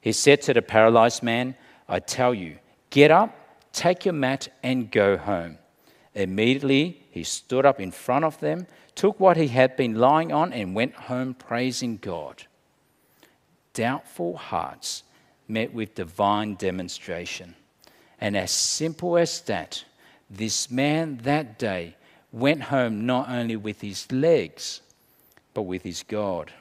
He 0.00 0.12
said 0.12 0.42
to 0.42 0.54
the 0.54 0.62
paralyzed 0.62 1.22
man, 1.22 1.56
I 1.88 2.00
tell 2.00 2.34
you, 2.34 2.58
get 2.90 3.10
up, 3.10 3.34
take 3.72 4.04
your 4.04 4.14
mat, 4.14 4.48
and 4.62 4.90
go 4.90 5.16
home. 5.16 5.58
Immediately 6.14 7.02
he 7.10 7.24
stood 7.24 7.66
up 7.66 7.80
in 7.80 7.90
front 7.90 8.24
of 8.24 8.40
them, 8.40 8.66
took 8.94 9.20
what 9.20 9.36
he 9.36 9.48
had 9.48 9.76
been 9.76 9.94
lying 9.94 10.32
on, 10.32 10.52
and 10.52 10.74
went 10.74 10.94
home 10.94 11.34
praising 11.34 11.98
God. 11.98 12.44
Doubtful 13.74 14.36
hearts 14.36 15.04
met 15.46 15.72
with 15.72 15.94
divine 15.94 16.54
demonstration. 16.54 17.54
And 18.20 18.36
as 18.36 18.50
simple 18.50 19.16
as 19.16 19.40
that, 19.42 19.84
this 20.28 20.70
man 20.70 21.18
that 21.22 21.58
day 21.58 21.96
went 22.32 22.62
home 22.62 23.06
not 23.06 23.28
only 23.28 23.56
with 23.56 23.80
his 23.80 24.10
legs, 24.10 24.80
but 25.54 25.62
with 25.62 25.82
his 25.82 26.02
God. 26.02 26.52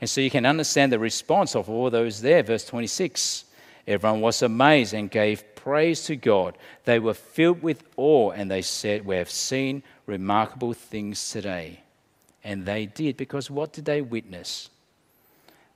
And 0.00 0.08
so 0.08 0.20
you 0.20 0.30
can 0.30 0.46
understand 0.46 0.92
the 0.92 0.98
response 0.98 1.54
of 1.54 1.68
all 1.68 1.90
those 1.90 2.22
there. 2.22 2.42
Verse 2.42 2.64
26 2.64 3.44
Everyone 3.86 4.20
was 4.20 4.42
amazed 4.42 4.94
and 4.94 5.10
gave 5.10 5.49
praise 5.62 6.04
to 6.04 6.16
God. 6.16 6.56
They 6.84 6.98
were 6.98 7.14
filled 7.14 7.62
with 7.62 7.82
awe 7.96 8.30
and 8.30 8.50
they 8.50 8.62
said, 8.62 9.04
We 9.04 9.16
have 9.16 9.30
seen 9.30 9.82
remarkable 10.06 10.72
things 10.72 11.30
today. 11.30 11.80
And 12.42 12.64
they 12.64 12.86
did, 12.86 13.16
because 13.16 13.50
what 13.50 13.72
did 13.72 13.84
they 13.84 14.00
witness? 14.00 14.70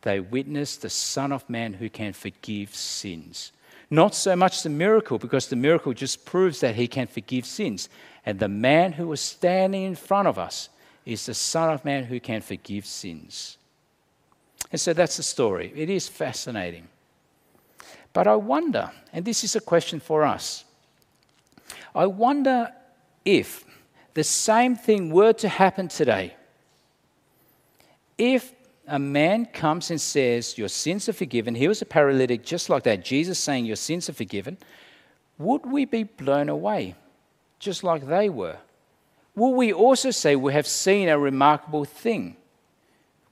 They 0.03 0.21
witnessed 0.21 0.83
the 0.83 0.91
Son 0.91 1.33
of 1.33 1.49
Man 1.49 1.75
who 1.75 1.89
can 1.89 2.13
forgive 2.13 2.75
sins. 2.75 3.53
Not 3.91 4.15
so 4.15 4.35
much 4.35 4.63
the 4.63 4.71
miracle, 4.71 5.19
because 5.19 5.49
the 5.49 5.57
miracle 5.57 5.93
just 5.93 6.25
proves 6.25 6.61
that 6.61 6.75
he 6.75 6.89
can 6.89 7.07
forgive 7.07 7.47
sins. 7.47 7.89
And 8.25 8.39
the 8.39 8.49
man 8.49 8.93
who 8.93 9.09
was 9.09 9.21
standing 9.21 9.83
in 9.83 9.95
front 9.95 10.29
of 10.29 10.39
us 10.39 10.71
is 11.05 11.27
the 11.27 11.35
Son 11.35 11.71
of 11.71 11.85
Man 11.85 12.05
who 12.05 12.19
can 12.21 12.41
forgive 12.41 12.87
sins. 12.87 13.59
And 14.73 14.81
so 14.81 14.93
that's 14.95 15.19
the 15.19 15.23
story. 15.23 15.73
It 15.77 15.91
is 15.91 16.09
fascinating. 16.09 16.89
But 18.15 18.27
I 18.27 18.37
wonder, 18.37 18.91
and 19.13 19.25
this 19.25 19.45
is 19.45 19.55
a 19.55 19.61
question 19.61 20.01
for 20.01 20.25
us 20.25 20.65
I 21.95 22.07
wonder 22.07 22.73
if 23.25 23.65
the 24.15 24.25
same 24.25 24.77
thing 24.77 25.11
were 25.11 25.35
to 25.35 25.49
happen 25.49 25.89
today. 25.89 26.35
If 28.17 28.53
a 28.87 28.99
man 28.99 29.47
comes 29.47 29.91
and 29.91 30.01
says, 30.01 30.57
Your 30.57 30.69
sins 30.69 31.09
are 31.11 31.13
forgiven, 31.13 31.55
he 31.55 31.69
was 31.69 31.83
a 31.83 31.87
paralytic 31.87 32.43
just 32.43 32.71
like 32.71 32.85
that, 32.85 33.05
Jesus 33.05 33.39
saying, 33.39 33.67
Your 33.67 33.77
sins 33.77 34.09
are 34.09 34.15
forgiven, 34.15 34.57
would 35.37 35.67
we 35.67 35.85
be 35.85 36.05
blown 36.05 36.49
away? 36.49 36.95
just 37.65 37.83
like 37.83 38.07
they 38.07 38.29
were? 38.29 38.59
Will 39.35 39.55
we 39.55 39.73
also 39.73 40.11
say 40.11 40.37
we 40.37 40.53
have 40.53 40.67
seen 40.67 41.09
a 41.09 41.19
remarkable 41.19 41.85
thing? 41.85 42.37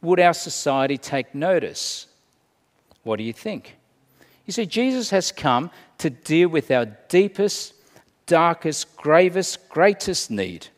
Would 0.01 0.19
our 0.19 0.33
society 0.33 0.99
take 0.99 1.35
notice? 1.35 2.07
What 3.05 3.19
do 3.19 3.25
you 3.25 3.33
think? 3.33 3.77
You 4.47 4.53
see, 4.53 4.67
Jesus 4.67 5.11
has 5.11 5.33
come 5.33 5.71
to 5.99 6.11
deal 6.11 6.49
with 6.49 6.71
our 6.71 6.87
deepest, 6.87 7.75
darkest, 8.27 8.97
gravest, 8.97 9.69
greatest 9.69 10.31
need 10.31 10.69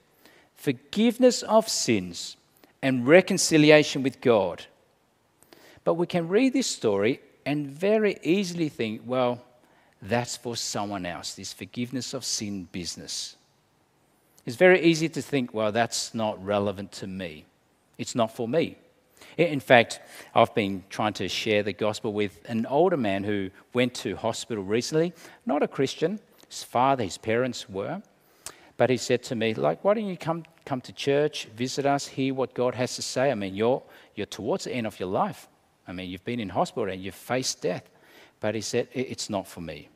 forgiveness 0.57 1.43
of 1.43 1.69
sins 1.69 2.39
and 2.81 3.07
reconciliation 3.07 4.03
with 4.03 4.19
God. 4.23 4.65
But 5.85 5.95
we 5.95 6.07
can 6.07 6.27
read 6.29 6.55
this 6.55 6.67
story 6.67 7.21
and 7.45 7.67
very 7.67 8.17
easily 8.23 8.71
think, 8.71 9.03
well, 9.05 9.43
that's 10.01 10.39
for 10.39 10.57
someone 10.57 11.05
else, 11.05 11.35
this 11.35 11.53
forgiveness 11.53 12.15
of 12.15 12.25
sin 12.25 12.67
business. 12.73 13.37
It's 14.47 14.57
very 14.57 14.81
easy 14.81 15.09
to 15.11 15.21
think, 15.21 15.53
well, 15.53 15.71
that's 15.71 16.15
not 16.15 16.43
relevant 16.43 16.93
to 16.93 17.07
me. 17.07 17.45
It's 17.99 18.15
not 18.15 18.35
for 18.35 18.49
me. 18.49 18.79
In 19.37 19.61
fact, 19.61 20.01
I've 20.35 20.55
been 20.55 20.85
trying 20.91 21.15
to 21.15 21.29
share 21.29 21.63
the 21.63 21.73
gospel 21.73 22.13
with 22.13 22.41
an 22.47 22.67
older 22.67 22.97
man 22.97 23.25
who 23.25 23.51
went 23.73 23.95
to 23.95 24.17
hospital 24.17 24.63
recently, 24.63 25.13
not 25.45 25.63
a 25.63 25.69
Christian. 25.69 26.21
His 26.49 26.63
father, 26.63 27.05
his 27.05 27.19
parents 27.19 27.69
were. 27.69 28.03
But 28.77 28.91
he 28.91 28.97
said 28.97 29.23
to 29.25 29.35
me, 29.35 29.55
like, 29.55 29.85
why 29.85 29.95
don't 29.95 30.07
you 30.07 30.17
come, 30.17 30.45
come 30.65 30.81
to 30.83 30.93
church, 30.93 31.47
visit 31.57 31.87
us, 31.87 32.07
hear 32.07 32.35
what 32.35 32.55
God 32.55 32.75
has 32.75 32.97
to 32.97 33.03
say? 33.03 33.31
I 33.31 33.35
mean, 33.35 33.55
you're, 33.55 33.83
you're 34.15 34.27
towards 34.27 34.65
the 34.65 34.73
end 34.73 34.87
of 34.87 34.99
your 34.99 35.09
life. 35.09 35.49
I 35.87 35.93
mean, 35.93 36.11
you've 36.11 36.25
been 36.25 36.41
in 36.41 36.49
hospital 36.49 36.91
and 36.91 37.03
you've 37.03 37.15
faced 37.15 37.63
death. 37.63 37.89
but 38.41 38.55
he 38.55 38.61
said, 38.61 38.89
It's 38.93 39.31
not 39.31 39.47
for 39.47 39.61
me. 39.61 39.89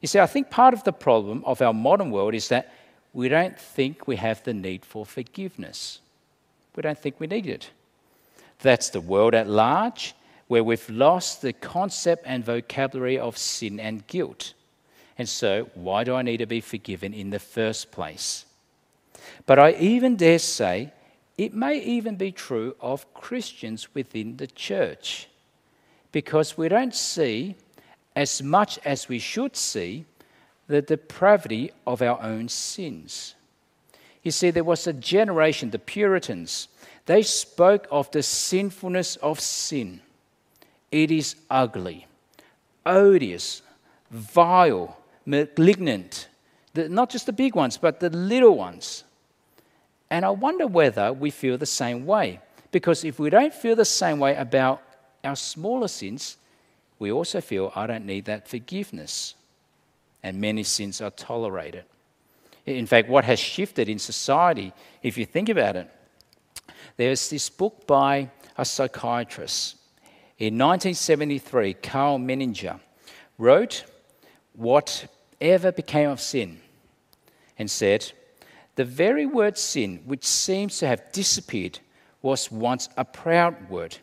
You 0.00 0.08
see, 0.08 0.20
I 0.20 0.26
think 0.26 0.50
part 0.50 0.74
of 0.74 0.84
the 0.84 0.92
problem 0.92 1.42
of 1.44 1.62
our 1.62 1.72
modern 1.72 2.10
world 2.10 2.34
is 2.34 2.48
that 2.48 2.72
we 3.12 3.28
don't 3.28 3.58
think 3.58 4.06
we 4.06 4.16
have 4.16 4.42
the 4.42 4.52
need 4.52 4.84
for 4.84 5.06
forgiveness. 5.06 6.00
We 6.74 6.82
don't 6.82 6.98
think 6.98 7.18
we 7.18 7.26
need 7.26 7.46
it. 7.46 7.70
That's 8.60 8.90
the 8.90 9.00
world 9.00 9.34
at 9.34 9.48
large, 9.48 10.14
where 10.48 10.64
we've 10.64 10.88
lost 10.88 11.42
the 11.42 11.52
concept 11.52 12.24
and 12.26 12.44
vocabulary 12.44 13.18
of 13.18 13.36
sin 13.36 13.80
and 13.80 14.06
guilt. 14.06 14.54
And 15.18 15.28
so, 15.28 15.70
why 15.74 16.04
do 16.04 16.14
I 16.14 16.22
need 16.22 16.38
to 16.38 16.46
be 16.46 16.60
forgiven 16.60 17.14
in 17.14 17.30
the 17.30 17.38
first 17.38 17.90
place? 17.90 18.44
But 19.46 19.58
I 19.58 19.72
even 19.72 20.16
dare 20.16 20.38
say 20.38 20.92
it 21.36 21.54
may 21.54 21.78
even 21.80 22.16
be 22.16 22.32
true 22.32 22.76
of 22.80 23.12
Christians 23.12 23.94
within 23.94 24.36
the 24.36 24.46
church, 24.46 25.28
because 26.12 26.56
we 26.56 26.68
don't 26.68 26.94
see 26.94 27.56
as 28.14 28.42
much 28.42 28.78
as 28.84 29.08
we 29.08 29.18
should 29.18 29.56
see 29.56 30.06
the 30.66 30.82
depravity 30.82 31.70
of 31.86 32.00
our 32.02 32.20
own 32.22 32.48
sins. 32.48 33.34
You 34.22 34.30
see, 34.30 34.50
there 34.50 34.64
was 34.64 34.86
a 34.86 34.92
generation, 34.92 35.70
the 35.70 35.78
Puritans, 35.78 36.68
they 37.06 37.22
spoke 37.22 37.86
of 37.90 38.10
the 38.10 38.22
sinfulness 38.22 39.16
of 39.16 39.40
sin. 39.40 40.00
It 40.90 41.10
is 41.10 41.36
ugly, 41.50 42.06
odious, 42.84 43.62
vile, 44.10 44.96
malignant. 45.24 46.28
The, 46.74 46.88
not 46.88 47.10
just 47.10 47.26
the 47.26 47.32
big 47.32 47.54
ones, 47.54 47.78
but 47.78 48.00
the 48.00 48.10
little 48.10 48.56
ones. 48.56 49.04
And 50.10 50.24
I 50.24 50.30
wonder 50.30 50.66
whether 50.66 51.12
we 51.12 51.30
feel 51.30 51.58
the 51.58 51.66
same 51.66 52.06
way. 52.06 52.40
Because 52.70 53.04
if 53.04 53.18
we 53.18 53.30
don't 53.30 53.54
feel 53.54 53.76
the 53.76 53.84
same 53.84 54.18
way 54.18 54.36
about 54.36 54.82
our 55.24 55.36
smaller 55.36 55.88
sins, 55.88 56.36
we 56.98 57.12
also 57.12 57.40
feel, 57.40 57.72
I 57.74 57.86
don't 57.86 58.06
need 58.06 58.24
that 58.26 58.48
forgiveness. 58.48 59.34
And 60.22 60.40
many 60.40 60.62
sins 60.62 61.00
are 61.00 61.10
tolerated. 61.10 61.84
In 62.64 62.86
fact, 62.86 63.08
what 63.08 63.24
has 63.24 63.38
shifted 63.38 63.88
in 63.88 63.98
society, 63.98 64.72
if 65.02 65.16
you 65.16 65.24
think 65.24 65.48
about 65.48 65.76
it, 65.76 65.90
there's 66.96 67.28
this 67.28 67.48
book 67.50 67.86
by 67.86 68.30
a 68.56 68.64
psychiatrist. 68.64 69.76
In 70.38 70.58
1973, 70.58 71.74
Karl 71.74 72.18
Menninger 72.18 72.80
wrote 73.38 73.84
Whatever 74.54 75.72
Became 75.72 76.10
of 76.10 76.20
Sin 76.20 76.60
and 77.58 77.70
said, 77.70 78.12
The 78.76 78.84
very 78.84 79.26
word 79.26 79.58
sin, 79.58 80.02
which 80.06 80.24
seems 80.24 80.78
to 80.78 80.86
have 80.86 81.12
disappeared, 81.12 81.78
was 82.22 82.50
once 82.50 82.88
a 82.96 83.04
proud 83.04 83.68
word. 83.68 83.98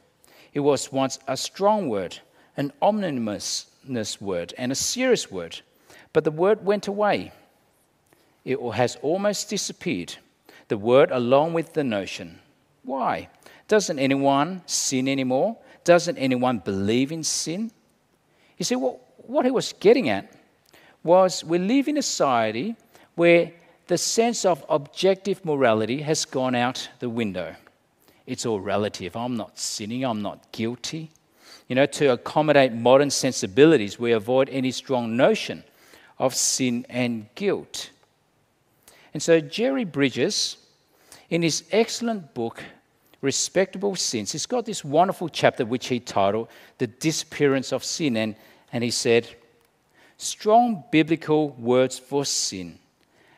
It 0.53 0.59
was 0.59 0.91
once 0.91 1.19
a 1.27 1.35
strong 1.35 1.89
word, 1.89 2.19
an 2.57 2.71
ominous 2.81 3.67
word, 4.21 4.53
and 4.57 4.71
a 4.71 4.75
serious 4.75 5.31
word. 5.31 5.61
But 6.13 6.23
the 6.23 6.31
word 6.31 6.63
went 6.63 6.87
away. 6.87 7.31
It 8.45 8.59
has 8.73 8.97
almost 9.01 9.49
disappeared, 9.49 10.15
the 10.67 10.77
word 10.77 11.09
along 11.11 11.53
with 11.53 11.73
the 11.73 11.83
notion. 11.83 12.39
Why? 12.83 13.29
Doesn't 13.67 13.99
anyone 13.99 14.61
sin 14.65 15.07
anymore? 15.07 15.57
Doesn't 15.83 16.17
anyone 16.17 16.59
believe 16.59 17.11
in 17.11 17.23
sin? 17.23 17.71
You 18.57 18.65
see, 18.65 18.75
what, 18.75 18.99
what 19.17 19.45
he 19.45 19.51
was 19.51 19.73
getting 19.73 20.09
at 20.09 20.31
was 21.03 21.43
we 21.43 21.57
live 21.57 21.87
in 21.87 21.97
a 21.97 22.01
society 22.01 22.75
where 23.15 23.51
the 23.87 23.97
sense 23.97 24.45
of 24.45 24.63
objective 24.69 25.43
morality 25.43 26.01
has 26.01 26.25
gone 26.25 26.55
out 26.55 26.89
the 26.99 27.09
window. 27.09 27.55
It's 28.25 28.45
all 28.45 28.59
relative. 28.59 29.15
I'm 29.15 29.35
not 29.35 29.59
sinning, 29.59 30.05
I'm 30.05 30.21
not 30.21 30.51
guilty. 30.51 31.11
You 31.67 31.75
know, 31.75 31.85
to 31.85 32.13
accommodate 32.13 32.73
modern 32.73 33.09
sensibilities, 33.09 33.99
we 33.99 34.11
avoid 34.13 34.49
any 34.49 34.71
strong 34.71 35.17
notion 35.17 35.63
of 36.19 36.33
sin 36.35 36.85
and 36.89 37.27
guilt. 37.35 37.89
And 39.13 39.21
so, 39.21 39.39
Jerry 39.39 39.83
Bridges, 39.83 40.57
in 41.33 41.41
his 41.41 41.63
excellent 41.71 42.35
book, 42.35 42.63
Respectable 43.21 43.95
Sins, 43.95 44.33
he's 44.33 44.45
got 44.45 44.65
this 44.65 44.85
wonderful 44.85 45.27
chapter 45.27 45.65
which 45.65 45.87
he 45.87 45.99
titled 45.99 46.47
The 46.77 46.85
Disappearance 46.85 47.73
of 47.73 47.83
Sin. 47.83 48.15
And, 48.17 48.35
and 48.71 48.83
he 48.83 48.91
said, 48.91 49.27
Strong 50.17 50.83
biblical 50.91 51.49
words 51.49 51.97
for 51.97 52.23
sin 52.23 52.77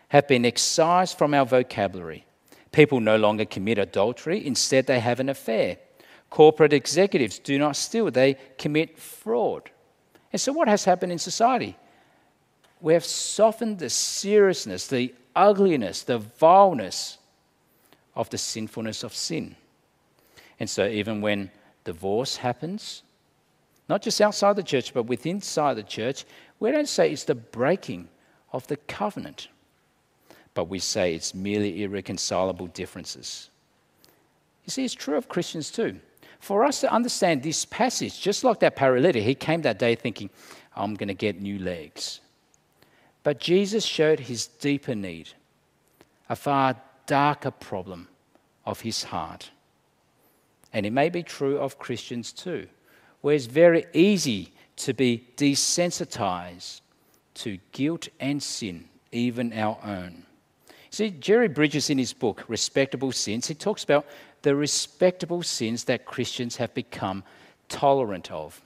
have 0.09 0.27
been 0.27 0.43
excised 0.43 1.17
from 1.17 1.33
our 1.33 1.45
vocabulary. 1.45 2.25
People 2.73 2.99
no 2.99 3.15
longer 3.15 3.45
commit 3.45 3.77
adultery, 3.77 4.45
instead, 4.45 4.87
they 4.87 4.99
have 4.99 5.21
an 5.21 5.29
affair. 5.29 5.77
Corporate 6.29 6.73
executives 6.73 7.39
do 7.39 7.57
not 7.57 7.77
steal, 7.77 8.11
they 8.11 8.35
commit 8.57 8.99
fraud. 8.99 9.71
And 10.33 10.41
so, 10.41 10.51
what 10.51 10.67
has 10.67 10.83
happened 10.83 11.13
in 11.13 11.17
society? 11.17 11.77
We 12.81 12.91
have 12.91 13.05
softened 13.05 13.79
the 13.79 13.89
seriousness, 13.89 14.85
the 14.87 15.15
ugliness, 15.33 16.03
the 16.03 16.17
vileness 16.17 17.19
of 18.15 18.29
the 18.29 18.37
sinfulness 18.37 19.03
of 19.03 19.13
sin. 19.13 19.55
And 20.59 20.69
so, 20.69 20.87
even 20.87 21.21
when 21.21 21.51
divorce 21.83 22.37
happens, 22.37 23.03
not 23.89 24.01
just 24.01 24.21
outside 24.21 24.55
the 24.55 24.63
church, 24.63 24.93
but 24.93 25.03
within 25.03 25.37
inside 25.37 25.75
the 25.75 25.83
church, 25.83 26.25
we 26.59 26.71
don't 26.71 26.87
say 26.87 27.11
it's 27.11 27.25
the 27.25 27.35
breaking 27.35 28.07
of 28.51 28.65
the 28.67 28.77
covenant, 28.77 29.49
but 30.53 30.69
we 30.69 30.79
say 30.79 31.13
it's 31.13 31.35
merely 31.35 31.83
irreconcilable 31.83 32.67
differences. 32.67 33.49
You 34.63 34.71
see, 34.71 34.85
it's 34.85 34.93
true 34.93 35.17
of 35.17 35.29
Christians 35.29 35.69
too. 35.69 35.99
For 36.39 36.63
us 36.63 36.81
to 36.81 36.91
understand 36.91 37.43
this 37.43 37.65
passage, 37.65 38.19
just 38.19 38.43
like 38.43 38.59
that 38.59 38.75
paralytic, 38.75 39.23
he 39.23 39.35
came 39.35 39.61
that 39.63 39.79
day 39.79 39.95
thinking, 39.95 40.29
I'm 40.75 40.95
going 40.95 41.07
to 41.07 41.13
get 41.13 41.41
new 41.41 41.59
legs. 41.59 42.21
But 43.23 43.39
Jesus 43.39 43.83
showed 43.83 44.19
his 44.19 44.47
deeper 44.47 44.93
need, 44.93 45.29
a 46.29 46.35
far 46.35 46.75
darker 47.07 47.51
problem 47.51 48.07
of 48.65 48.81
his 48.81 49.03
heart. 49.03 49.51
And 50.73 50.85
it 50.85 50.91
may 50.91 51.09
be 51.09 51.23
true 51.23 51.57
of 51.57 51.79
Christians 51.79 52.31
too, 52.31 52.67
where 53.21 53.35
it's 53.35 53.45
very 53.45 53.85
easy 53.93 54.51
to 54.77 54.93
be 54.93 55.27
desensitized 55.37 56.81
to 57.35 57.57
guilt 57.71 58.07
and 58.19 58.41
sin, 58.41 58.85
even 59.11 59.53
our 59.53 59.77
own. 59.83 60.25
See, 60.89 61.11
Jerry 61.11 61.47
Bridges 61.47 61.89
in 61.89 61.97
his 61.97 62.13
book, 62.13 62.43
Respectable 62.47 63.11
Sins, 63.11 63.47
he 63.47 63.53
talks 63.53 63.83
about 63.83 64.05
the 64.41 64.55
respectable 64.55 65.43
sins 65.43 65.83
that 65.85 66.05
Christians 66.05 66.55
have 66.57 66.73
become 66.73 67.23
tolerant 67.67 68.31
of 68.31 68.61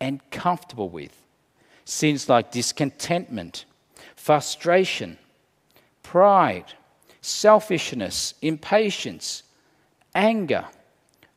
and 0.00 0.20
comfortable 0.30 0.88
with. 0.88 1.14
Sins 1.84 2.28
like 2.28 2.52
discontentment, 2.52 3.64
frustration, 4.14 5.18
pride, 6.02 6.72
selfishness, 7.20 8.34
impatience, 8.42 9.42
anger, 10.14 10.64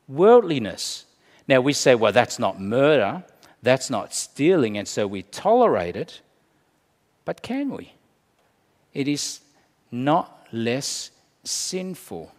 worldliness. 0.08 1.04
Now 1.46 1.60
we 1.60 1.72
say, 1.72 1.94
well, 1.94 2.12
that's 2.12 2.38
not 2.38 2.60
murder, 2.60 3.24
that's 3.62 3.90
not 3.90 4.14
stealing, 4.14 4.78
and 4.78 4.86
so 4.88 5.06
we 5.06 5.22
tolerate 5.22 5.96
it. 5.96 6.20
But 7.24 7.42
can 7.42 7.70
we? 7.70 7.92
It 8.92 9.08
is 9.08 9.40
not 9.90 10.46
less 10.52 11.10
sinful. 11.44 12.32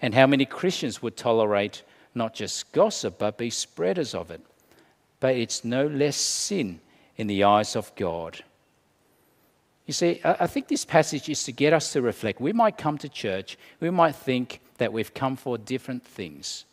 And 0.00 0.14
how 0.14 0.26
many 0.26 0.44
Christians 0.44 1.02
would 1.02 1.16
tolerate 1.16 1.82
not 2.14 2.34
just 2.34 2.72
gossip, 2.72 3.18
but 3.18 3.38
be 3.38 3.50
spreaders 3.50 4.14
of 4.14 4.30
it? 4.30 4.40
But 5.20 5.36
it's 5.36 5.64
no 5.64 5.86
less 5.86 6.16
sin 6.16 6.80
in 7.16 7.26
the 7.26 7.44
eyes 7.44 7.74
of 7.74 7.92
God. 7.96 8.44
You 9.88 9.94
see, 9.94 10.20
I 10.22 10.46
think 10.46 10.68
this 10.68 10.84
passage 10.84 11.30
is 11.30 11.44
to 11.44 11.52
get 11.52 11.72
us 11.72 11.94
to 11.94 12.02
reflect. 12.02 12.42
We 12.42 12.52
might 12.52 12.76
come 12.76 12.98
to 12.98 13.08
church, 13.08 13.56
we 13.80 13.88
might 13.88 14.14
think 14.14 14.60
that 14.76 14.92
we've 14.92 15.14
come 15.14 15.34
for 15.34 15.56
different 15.56 16.04
things, 16.04 16.66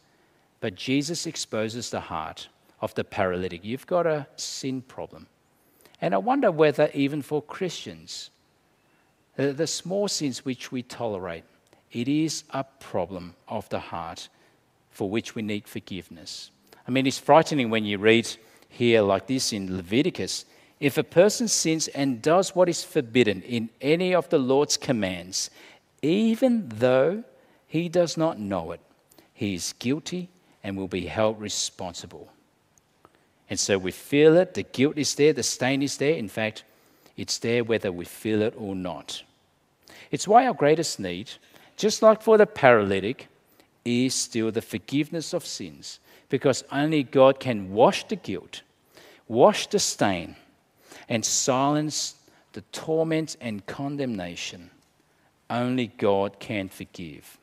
but 0.60 0.75
Jesus 0.75 1.25
exposes 1.25 1.89
the 1.89 2.01
heart 2.01 2.49
of 2.82 2.93
the 2.95 3.06
paralytic. 3.06 3.63
You've 3.63 3.88
got 3.88 4.06
a 4.06 4.28
sin 4.36 4.82
problem. 4.82 5.28
And 6.01 6.13
I 6.13 6.17
wonder 6.17 6.51
whether, 6.51 6.89
even 6.93 7.21
for 7.21 7.41
Christians, 7.41 8.32
the, 9.38 9.65
small 9.65 10.10
sins 10.10 10.43
which 10.43 10.73
we 10.73 10.84
tolerate, 10.84 11.45
it 11.93 12.10
is 12.10 12.43
a 12.49 12.65
problem 12.65 13.36
of 13.47 13.69
the 13.69 13.80
heart 13.80 14.28
for 14.91 15.10
which 15.10 15.36
we 15.36 15.41
need 15.41 15.69
forgiveness. 15.69 16.51
I 16.86 16.91
mean, 16.91 17.08
it's 17.08 17.17
frightening 17.17 17.69
when 17.69 17.86
you 17.86 17.97
read 17.97 18.30
here, 18.67 19.04
like 19.04 19.28
this 19.28 19.54
in 19.54 19.78
Leviticus, 19.78 20.43
if 20.79 20.97
a 20.97 21.03
person 21.03 21.47
sins 21.47 21.88
and 21.89 22.21
does 22.21 22.55
what 22.55 22.69
is 22.69 22.83
forbidden 22.83 23.41
in 23.43 23.69
any 23.81 24.13
of 24.13 24.29
the 24.29 24.38
Lord's 24.38 24.77
commands, 24.77 25.49
even 26.01 26.67
though 26.67 27.23
he 27.67 27.89
does 27.89 28.17
not 28.17 28.39
know 28.39 28.71
it, 28.71 28.81
he 29.33 29.55
is 29.55 29.73
guilty 29.79 30.29
and 30.63 30.77
will 30.77 30.88
be 30.88 31.05
held 31.05 31.39
responsible. 31.39 32.29
And 33.49 33.59
so 33.59 33.77
we 33.77 33.91
feel 33.91 34.35
it, 34.38 34.53
the 34.53 34.63
guilt 34.63 34.97
is 34.97 35.15
there, 35.15 35.33
the 35.33 35.43
stain 35.43 35.81
is 35.81 35.97
there. 35.97 36.15
In 36.15 36.27
fact, 36.29 36.63
it's 37.15 37.38
there 37.38 37.63
whether 37.63 37.91
we 37.91 38.05
feel 38.05 38.41
it 38.41 38.55
or 38.57 38.75
not. 38.75 39.23
It's 40.11 40.27
why 40.27 40.47
our 40.47 40.53
greatest 40.53 40.99
need, 40.99 41.31
just 41.77 42.01
like 42.01 42.21
for 42.21 42.38
the 42.38 42.45
paralytic, 42.45 43.27
is 43.83 44.15
still 44.15 44.51
the 44.51 44.61
forgiveness 44.61 45.33
of 45.33 45.45
sins, 45.45 45.99
because 46.29 46.63
only 46.71 47.03
God 47.03 47.39
can 47.39 47.71
wash 47.71 48.07
the 48.07 48.15
guilt 48.15 48.61
wash 49.27 49.67
the 49.67 49.79
stain, 49.79 50.35
and 51.09 51.23
silence 51.23 52.15
the 52.53 52.61
torment 52.71 53.37
and 53.41 53.65
condemnation. 53.65 54.69
Only 55.49 55.87
God 55.87 56.39
can 56.39 56.69
forgive. 56.69 57.37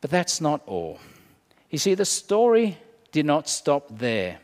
But 0.00 0.10
that's 0.10 0.40
not 0.40 0.62
all. 0.66 0.98
You 1.70 1.78
see, 1.78 1.94
the 1.94 2.04
story 2.04 2.78
did 3.12 3.26
not 3.26 3.48
stop 3.48 3.86
there. 3.90 4.38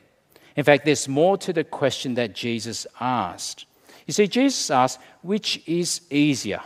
In 0.56 0.64
fact, 0.64 0.84
there's 0.84 1.08
more 1.08 1.36
to 1.38 1.52
the 1.52 1.64
question 1.64 2.14
that 2.14 2.34
Jesus 2.34 2.86
asked. 3.00 3.66
You 4.06 4.12
see, 4.12 4.26
Jesus 4.26 4.70
asked, 4.70 5.00
which 5.22 5.62
is 5.66 6.02
easier, 6.10 6.60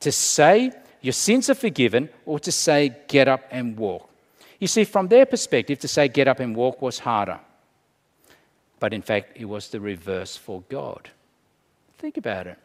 to 0.00 0.12
say 0.12 0.72
your 1.00 1.12
sins 1.12 1.48
are 1.50 1.54
forgiven 1.54 2.08
or 2.26 2.38
to 2.40 2.52
say 2.52 2.94
get 3.08 3.28
up 3.28 3.42
and 3.50 3.76
walk? 3.76 4.08
You 4.58 4.66
see, 4.66 4.84
from 4.84 5.08
their 5.08 5.26
perspective, 5.26 5.78
to 5.80 5.88
say 5.88 6.08
get 6.08 6.28
up 6.28 6.40
and 6.40 6.54
walk 6.54 6.82
was 6.82 6.98
harder. 6.98 7.40
But 8.80 8.92
in 8.92 9.02
fact, 9.02 9.36
it 9.36 9.44
was 9.44 9.68
the 9.68 9.80
reverse 9.80 10.36
for 10.36 10.62
God. 10.68 11.10
Think 11.98 12.16
about 12.16 12.46
it. 12.46 12.58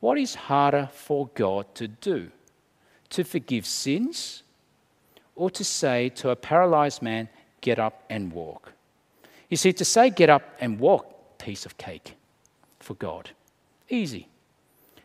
What 0.00 0.18
is 0.18 0.34
harder 0.34 0.88
for 0.92 1.28
God 1.34 1.72
to 1.76 1.86
do? 1.86 2.30
To 3.10 3.22
forgive 3.22 3.66
sins 3.66 4.42
or 5.36 5.50
to 5.50 5.62
say 5.62 6.08
to 6.08 6.30
a 6.30 6.36
paralyzed 6.36 7.02
man, 7.02 7.28
get 7.60 7.78
up 7.78 8.02
and 8.10 8.32
walk? 8.32 8.72
You 9.48 9.56
see, 9.56 9.72
to 9.74 9.84
say 9.84 10.10
get 10.10 10.30
up 10.30 10.42
and 10.60 10.80
walk, 10.80 11.38
piece 11.38 11.66
of 11.66 11.76
cake 11.76 12.16
for 12.80 12.94
God. 12.94 13.30
Easy. 13.88 14.28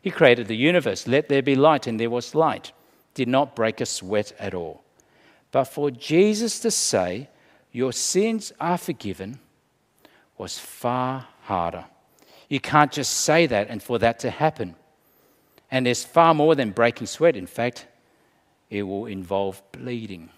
He 0.02 0.10
created 0.10 0.48
the 0.48 0.56
universe, 0.56 1.06
let 1.06 1.28
there 1.28 1.42
be 1.42 1.56
light, 1.56 1.86
and 1.86 2.00
there 2.00 2.10
was 2.10 2.34
light. 2.34 2.72
Did 3.14 3.28
not 3.28 3.56
break 3.56 3.82
a 3.82 3.86
sweat 3.86 4.32
at 4.40 4.54
all. 4.54 4.84
But 5.52 5.66
for 5.66 5.92
Jesus 5.92 6.60
to 6.62 6.72
say, 6.72 7.30
Your 7.72 7.92
sins 7.92 8.54
are 8.60 8.78
forgiven, 8.78 9.40
was 10.38 10.58
far 10.60 11.28
harder. 11.44 11.86
You 12.50 12.60
can't 12.60 12.92
just 12.92 13.12
say 13.12 13.46
that 13.48 13.70
and 13.70 13.82
for 13.82 14.00
that 14.00 14.20
to 14.20 14.30
happen. 14.30 14.76
And 15.70 15.86
there's 15.86 16.04
far 16.04 16.34
more 16.34 16.56
than 16.56 16.72
breaking 16.72 17.08
sweat. 17.08 17.36
In 17.36 17.48
fact, 17.48 17.88
it 18.70 18.84
will 18.84 19.06
involve 19.06 19.62
bleeding. 19.72 20.30